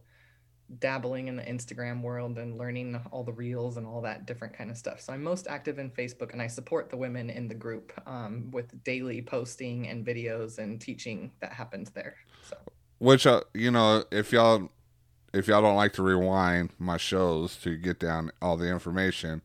dabbling 0.78 1.28
in 1.28 1.36
the 1.36 1.42
Instagram 1.42 2.00
world 2.00 2.38
and 2.38 2.56
learning 2.56 2.98
all 3.10 3.24
the 3.24 3.32
reels 3.32 3.76
and 3.76 3.86
all 3.86 4.00
that 4.00 4.26
different 4.26 4.56
kind 4.56 4.70
of 4.70 4.76
stuff. 4.78 5.00
So 5.00 5.12
I'm 5.12 5.22
most 5.22 5.46
active 5.46 5.78
in 5.78 5.90
Facebook 5.90 6.32
and 6.32 6.40
I 6.40 6.46
support 6.46 6.88
the 6.88 6.96
women 6.96 7.28
in 7.28 7.48
the 7.48 7.54
group 7.54 7.92
um, 8.06 8.50
with 8.52 8.82
daily 8.84 9.20
posting 9.20 9.88
and 9.88 10.06
videos 10.06 10.58
and 10.58 10.80
teaching 10.80 11.30
that 11.40 11.52
happens 11.52 11.90
there. 11.90 12.16
Which 12.98 13.26
uh, 13.26 13.42
you 13.54 13.70
know, 13.70 14.04
if 14.10 14.32
y'all 14.32 14.68
if 15.32 15.48
y'all 15.48 15.62
don't 15.62 15.76
like 15.76 15.92
to 15.94 16.02
rewind 16.02 16.70
my 16.78 16.96
shows 16.96 17.56
to 17.56 17.76
get 17.76 17.98
down 17.98 18.30
all 18.40 18.56
the 18.56 18.68
information, 18.68 19.42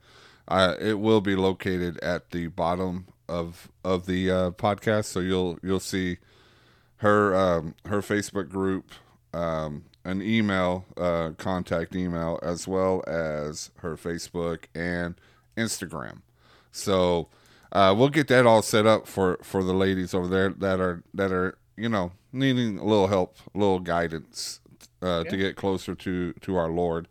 uh, 0.47 0.75
it 0.79 0.99
will 0.99 1.21
be 1.21 1.35
located 1.35 1.97
at 1.99 2.31
the 2.31 2.47
bottom 2.47 3.07
of 3.27 3.69
of 3.83 4.05
the 4.05 4.31
uh, 4.31 4.51
podcast, 4.51 5.05
so 5.05 5.19
you'll 5.19 5.57
you'll 5.63 5.79
see 5.79 6.17
her 6.97 7.35
um, 7.35 7.75
her 7.85 8.01
Facebook 8.01 8.49
group, 8.49 8.91
um, 9.33 9.85
an 10.03 10.21
email 10.21 10.85
uh, 10.97 11.31
contact 11.37 11.95
email, 11.95 12.39
as 12.41 12.67
well 12.67 13.03
as 13.07 13.71
her 13.77 13.95
Facebook 13.95 14.65
and 14.73 15.15
Instagram. 15.55 16.21
So 16.71 17.27
uh, 17.71 17.93
we'll 17.97 18.09
get 18.09 18.27
that 18.29 18.45
all 18.45 18.61
set 18.61 18.85
up 18.85 19.07
for 19.07 19.37
for 19.41 19.63
the 19.63 19.73
ladies 19.73 20.13
over 20.13 20.27
there 20.27 20.49
that 20.49 20.79
are 20.79 21.03
that 21.13 21.31
are 21.31 21.57
you 21.75 21.89
know 21.89 22.11
needing 22.31 22.77
a 22.77 22.83
little 22.85 23.07
help, 23.07 23.37
a 23.53 23.57
little 23.57 23.79
guidance 23.79 24.59
uh, 25.01 25.23
to 25.23 25.37
get 25.37 25.55
closer 25.55 25.95
to 25.95 26.33
to 26.33 26.55
our 26.55 26.69
Lord. 26.69 27.07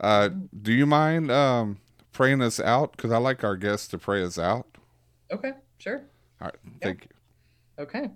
Uh, 0.00 0.30
do 0.62 0.72
you 0.72 0.86
mind 0.86 1.30
um, 1.30 1.78
praying 2.12 2.42
us 2.42 2.60
out? 2.60 2.92
Because 2.92 3.12
I 3.12 3.18
like 3.18 3.44
our 3.44 3.56
guests 3.56 3.88
to 3.88 3.98
pray 3.98 4.22
us 4.22 4.38
out. 4.38 4.66
Okay, 5.32 5.52
sure. 5.78 6.04
All 6.40 6.48
right, 6.48 6.56
thank 6.82 7.04
you. 7.04 7.82
Okay. 7.82 8.10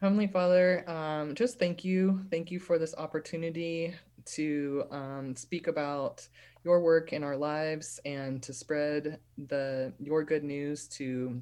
Heavenly 0.00 0.26
Father, 0.26 0.88
um, 0.90 1.34
just 1.34 1.60
thank 1.60 1.84
you. 1.84 2.24
Thank 2.28 2.50
you 2.50 2.58
for 2.58 2.76
this 2.76 2.92
opportunity 2.98 3.94
to 4.24 4.84
um, 4.90 5.36
speak 5.36 5.68
about 5.68 6.26
your 6.64 6.80
work 6.80 7.12
in 7.12 7.22
our 7.22 7.36
lives 7.36 8.00
and 8.04 8.42
to 8.42 8.52
spread 8.52 9.18
the 9.46 9.92
your 10.00 10.24
good 10.24 10.42
news 10.44 10.88
to 10.88 11.40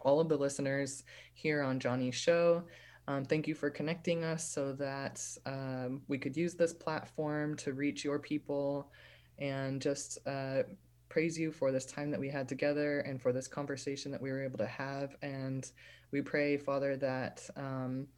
all 0.00 0.20
of 0.20 0.28
the 0.28 0.36
listeners 0.36 1.04
here 1.34 1.62
on 1.62 1.80
Johnny's 1.80 2.14
show. 2.14 2.62
Um, 3.08 3.24
thank 3.24 3.46
you 3.46 3.54
for 3.54 3.70
connecting 3.70 4.24
us 4.24 4.48
so 4.48 4.72
that 4.72 5.22
um, 5.46 6.02
we 6.08 6.18
could 6.18 6.36
use 6.36 6.54
this 6.54 6.72
platform 6.72 7.56
to 7.58 7.72
reach 7.72 8.04
your 8.04 8.18
people 8.18 8.90
and 9.38 9.80
just 9.80 10.18
uh, 10.26 10.62
praise 11.08 11.38
you 11.38 11.52
for 11.52 11.70
this 11.70 11.86
time 11.86 12.10
that 12.10 12.18
we 12.18 12.28
had 12.28 12.48
together 12.48 13.00
and 13.00 13.22
for 13.22 13.32
this 13.32 13.46
conversation 13.46 14.10
that 14.10 14.20
we 14.20 14.30
were 14.30 14.42
able 14.42 14.58
to 14.58 14.66
have. 14.66 15.14
And 15.22 15.70
we 16.10 16.20
pray, 16.20 16.56
Father, 16.56 16.96
that 16.96 17.48
um, 17.56 18.08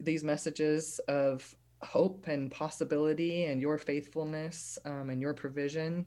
these 0.00 0.24
messages 0.24 1.00
of 1.06 1.54
hope 1.82 2.26
and 2.26 2.50
possibility 2.50 3.44
and 3.44 3.60
your 3.60 3.76
faithfulness 3.76 4.78
um, 4.86 5.10
and 5.10 5.20
your 5.20 5.34
provision 5.34 6.06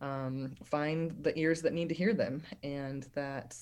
um, 0.00 0.54
find 0.64 1.16
the 1.22 1.36
ears 1.38 1.62
that 1.62 1.72
need 1.72 1.88
to 1.88 1.94
hear 1.94 2.12
them, 2.12 2.42
and 2.62 3.04
that 3.14 3.56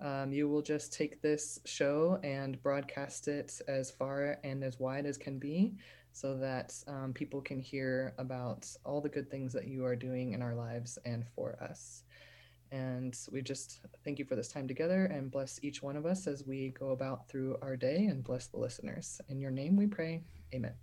um, 0.00 0.32
you 0.32 0.48
will 0.48 0.62
just 0.62 0.92
take 0.92 1.20
this 1.22 1.58
show 1.64 2.18
and 2.22 2.62
broadcast 2.62 3.28
it 3.28 3.60
as 3.66 3.90
far 3.90 4.38
and 4.44 4.62
as 4.62 4.78
wide 4.78 5.06
as 5.06 5.16
can 5.16 5.38
be 5.38 5.74
so 6.12 6.36
that 6.36 6.74
um, 6.86 7.12
people 7.12 7.40
can 7.40 7.60
hear 7.60 8.14
about 8.18 8.66
all 8.84 9.00
the 9.00 9.08
good 9.08 9.30
things 9.30 9.52
that 9.52 9.66
you 9.68 9.84
are 9.84 9.96
doing 9.96 10.32
in 10.32 10.42
our 10.42 10.54
lives 10.54 10.98
and 11.04 11.24
for 11.34 11.56
us. 11.62 12.02
And 12.70 13.16
we 13.32 13.40
just 13.40 13.80
thank 14.04 14.18
you 14.18 14.24
for 14.24 14.36
this 14.36 14.48
time 14.48 14.68
together 14.68 15.06
and 15.06 15.30
bless 15.30 15.58
each 15.62 15.82
one 15.82 15.96
of 15.96 16.04
us 16.04 16.26
as 16.26 16.44
we 16.46 16.74
go 16.78 16.90
about 16.90 17.28
through 17.28 17.56
our 17.62 17.76
day 17.76 18.06
and 18.06 18.22
bless 18.22 18.46
the 18.46 18.58
listeners. 18.58 19.20
In 19.28 19.40
your 19.40 19.50
name 19.50 19.76
we 19.76 19.86
pray. 19.86 20.22
Amen. 20.54 20.74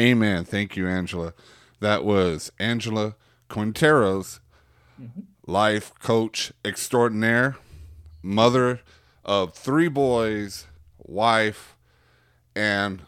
Amen. 0.00 0.44
Thank 0.44 0.76
you, 0.76 0.86
Angela. 0.86 1.32
That 1.80 2.04
was 2.04 2.52
Angela 2.58 3.16
Quinteros, 3.48 4.40
life 5.46 5.92
coach 6.00 6.52
extraordinaire, 6.64 7.56
mother 8.26 8.80
of 9.24 9.54
three 9.54 9.88
boys, 9.88 10.66
wife, 10.98 11.76
and 12.54 13.02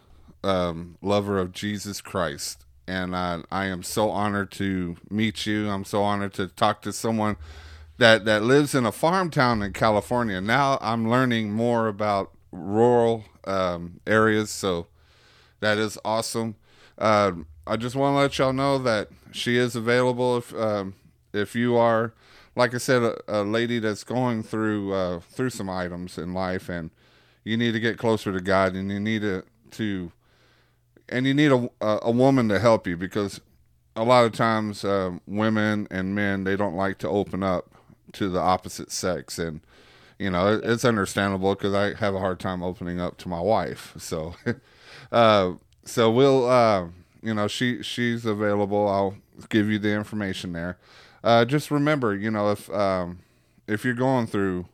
um, 0.45 0.97
lover 1.03 1.39
of 1.39 1.53
Jesus 1.53 2.01
Christ. 2.01 2.65
And 2.87 3.15
I, 3.15 3.43
I 3.51 3.67
am 3.67 3.83
so 3.83 4.11
honored 4.11 4.51
to 4.53 4.97
meet 5.11 5.45
you. 5.45 5.69
I'm 5.69 5.85
so 5.85 6.03
honored 6.03 6.33
to 6.35 6.47
talk 6.47 6.81
to 6.83 6.93
someone 6.93 7.37
that, 7.99 8.25
that 8.25 8.43
lives 8.43 8.75
in 8.75 8.87
a 8.87 8.93
farm 8.93 9.31
town 9.31 9.63
in 9.63 9.73
California. 9.73 10.41
Now 10.41 10.79
I'm 10.81 11.11
learning 11.11 11.53
more 11.53 11.89
about 11.89 12.31
rural 12.53 13.25
um, 13.45 14.01
areas. 14.07 14.51
So 14.51 14.87
that 15.61 15.79
is 15.79 15.99
awesome. 16.05 16.55
Uh, 16.97 17.33
I 17.67 17.77
just 17.77 17.97
want 17.97 18.15
to 18.15 18.19
let 18.19 18.39
y'all 18.39 18.53
know 18.53 18.79
that 18.79 19.09
she 19.33 19.57
is 19.57 19.77
available 19.77 20.39
if 20.39 20.55
um, 20.55 20.95
if 21.33 21.55
you 21.55 21.77
are, 21.77 22.15
like 22.59 22.75
I 22.75 22.79
said, 22.79 23.03
a, 23.03 23.17
a 23.29 23.43
lady 23.43 23.79
that's 23.79 24.03
going 24.03 24.43
through 24.43 24.93
uh, 24.93 25.21
through 25.21 25.51
some 25.51 25.71
items 25.71 26.19
in 26.19 26.35
life, 26.35 26.69
and 26.69 26.91
you 27.45 27.57
need 27.57 27.73
to 27.73 27.81
get 27.81 27.99
closer 27.99 28.33
to 28.33 28.41
God, 28.41 28.75
and 28.75 28.91
you 28.91 28.99
need 28.99 29.23
to, 29.23 29.45
to 29.73 30.13
and 31.09 31.25
you 31.25 31.35
need 31.35 31.53
a, 31.53 31.71
a 31.81 32.11
woman 32.11 32.49
to 32.49 32.59
help 32.59 32.87
you 32.87 32.97
because 32.97 33.41
a 33.95 34.03
lot 34.03 34.25
of 34.25 34.33
times 34.33 34.85
um, 34.85 35.21
women 35.27 35.87
and 35.91 36.15
men 36.15 36.45
they 36.45 36.57
don't 36.57 36.75
like 36.75 36.99
to 36.99 37.09
open 37.09 37.43
up 37.43 37.71
to 38.13 38.29
the 38.29 38.41
opposite 38.41 38.91
sex 38.91 39.39
and 39.39 39.61
you 40.19 40.31
know 40.31 40.55
it, 40.55 40.65
it's 40.65 40.85
understandable 40.85 41.55
because 41.55 41.75
i 41.75 41.95
have 41.99 42.15
a 42.15 42.19
hard 42.19 42.39
time 42.39 42.63
opening 42.63 43.01
up 43.01 43.17
to 43.19 43.29
my 43.29 43.41
wife 43.41 43.95
so 43.99 44.35
uh, 45.13 45.53
so 45.85 46.11
we'll 46.11 46.49
uh, 46.49 46.87
you 47.23 47.35
know 47.35 47.49
she 47.49 47.83
she's 47.83 48.25
available. 48.25 48.89
I'll 48.89 49.17
give 49.49 49.69
you 49.71 49.79
the 49.79 49.93
information 49.93 50.53
there 50.53 50.79
uh, 51.25 51.45
just 51.45 51.71
remember 51.71 52.15
you 52.15 52.31
know 52.31 52.51
if 52.51 52.71
um, 52.71 53.21
if 53.67 53.85
you're 53.85 53.95
going 53.95 54.27
through 54.27 54.67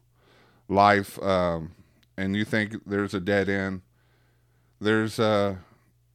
life 0.69 1.21
um, 1.23 1.73
and 2.17 2.37
you 2.37 2.45
think 2.45 2.75
there's 2.87 3.15
a 3.15 3.21
dead 3.21 3.49
end 3.49 3.83
there's 4.81 5.19
uh 5.19 5.57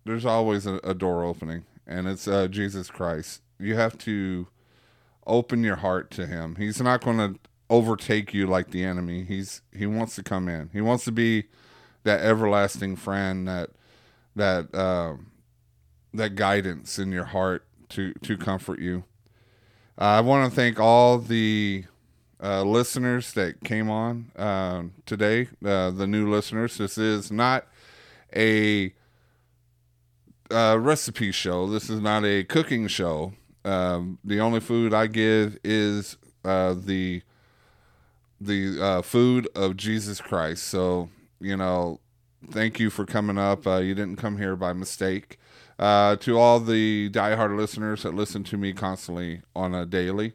there's 0.06 0.26
always 0.26 0.66
a, 0.66 0.80
a 0.84 0.94
door 0.94 1.24
opening 1.24 1.66
and 1.88 2.08
it's 2.08 2.28
uh, 2.28 2.48
jesus 2.48 2.90
christ. 2.90 3.42
You 3.60 3.76
have 3.76 3.98
to 4.00 4.48
open 5.28 5.64
your 5.64 5.78
heart 5.78 6.12
to 6.12 6.26
him. 6.26 6.56
He's 6.56 6.82
not 6.82 7.04
going 7.04 7.18
to 7.18 7.40
overtake 7.70 8.34
you 8.34 8.48
like 8.48 8.72
the 8.72 8.84
enemy. 8.84 9.24
He's 9.24 9.62
he 9.72 9.86
wants 9.86 10.16
to 10.16 10.24
come 10.24 10.48
in. 10.50 10.70
He 10.74 10.82
wants 10.82 11.06
to 11.06 11.12
be 11.12 11.46
that 12.04 12.22
everlasting 12.22 12.96
friend 12.96 13.48
that 13.48 13.72
that 14.36 14.74
um 14.74 15.32
that 16.14 16.36
guidance 16.36 16.98
in 16.98 17.12
your 17.12 17.26
heart 17.26 17.66
to 17.90 18.14
to 18.14 18.38
comfort 18.38 18.80
you 18.80 19.04
i 20.00 20.20
want 20.20 20.50
to 20.50 20.56
thank 20.56 20.80
all 20.80 21.20
the 21.20 21.84
uh, 22.42 22.64
listeners 22.64 23.34
that 23.34 23.62
came 23.64 23.90
on 23.90 24.32
uh, 24.38 24.84
today 25.06 25.48
uh, 25.64 25.92
the 25.92 26.08
new 26.08 26.30
listeners 26.30 26.78
this 26.78 26.98
is 26.98 27.32
not 27.32 27.68
a 28.36 28.94
uh, 30.52 30.78
recipe 30.80 31.32
show. 31.32 31.68
This 31.68 31.90
is 31.90 32.00
not 32.00 32.26
a 32.26 32.44
cooking 32.44 32.88
show. 32.88 33.34
Um, 33.66 34.20
the 34.24 34.40
only 34.40 34.60
food 34.60 34.94
I 34.94 35.08
give 35.08 35.58
is 35.64 36.18
uh, 36.44 36.76
the 36.78 37.22
the 38.42 38.82
uh, 38.82 39.02
food 39.02 39.48
of 39.56 39.76
Jesus 39.76 40.22
Christ. 40.22 40.64
So 40.64 41.10
you 41.40 41.58
know, 41.58 42.00
thank 42.52 42.80
you 42.80 42.90
for 42.90 43.06
coming 43.06 43.38
up. 43.38 43.68
Uh, 43.68 43.78
you 43.78 43.94
didn't 43.96 44.18
come 44.18 44.38
here 44.38 44.56
by 44.56 44.74
mistake. 44.74 45.40
Uh, 45.80 46.18
to 46.18 46.38
all 46.38 46.60
the 46.60 47.10
diehard 47.10 47.56
listeners 47.56 48.04
that 48.04 48.14
listen 48.14 48.44
to 48.44 48.58
me 48.58 48.74
constantly 48.74 49.42
on 49.56 49.74
a 49.74 49.86
daily, 49.86 50.34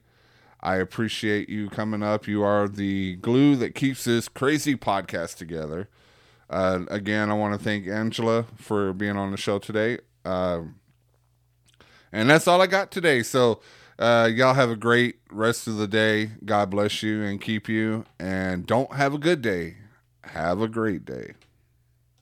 I 0.61 0.77
appreciate 0.77 1.51
you 1.51 1.69
coming 1.69 2.03
up. 2.03 2.27
You 2.27 2.43
are 2.43 2.67
the 2.67 3.17
glue 3.17 3.55
that 3.57 3.75
keeps 3.75 4.05
this 4.05 4.27
crazy 4.27 4.75
podcast 4.75 5.37
together. 5.37 5.91
Uh, 6.49 6.87
again, 6.89 7.31
I 7.31 7.35
want 7.35 7.53
to 7.59 7.63
thank 7.63 7.87
Angela 7.87 8.47
for 8.57 8.95
being 8.95 9.19
on 9.19 9.31
the 9.31 9.37
show 9.37 9.59
today. 9.59 9.99
Um, 10.25 10.77
and 12.11 12.31
that's 12.31 12.49
all 12.49 12.63
I 12.63 12.67
got 12.67 12.91
today. 12.91 13.23
So, 13.23 13.61
uh, 13.99 14.31
y'all 14.33 14.55
have 14.55 14.71
a 14.71 14.77
great 14.77 15.17
rest 15.31 15.67
of 15.67 15.77
the 15.77 15.87
day. 15.87 16.31
God 16.45 16.71
bless 16.71 17.03
you 17.03 17.23
and 17.23 17.39
keep 17.39 17.69
you. 17.69 18.07
And 18.19 18.67
don't 18.67 18.95
have 18.95 19.13
a 19.13 19.19
good 19.19 19.43
day. 19.43 19.77
Have 20.23 20.63
a 20.63 20.69
great 20.69 21.05
day. 21.05 21.35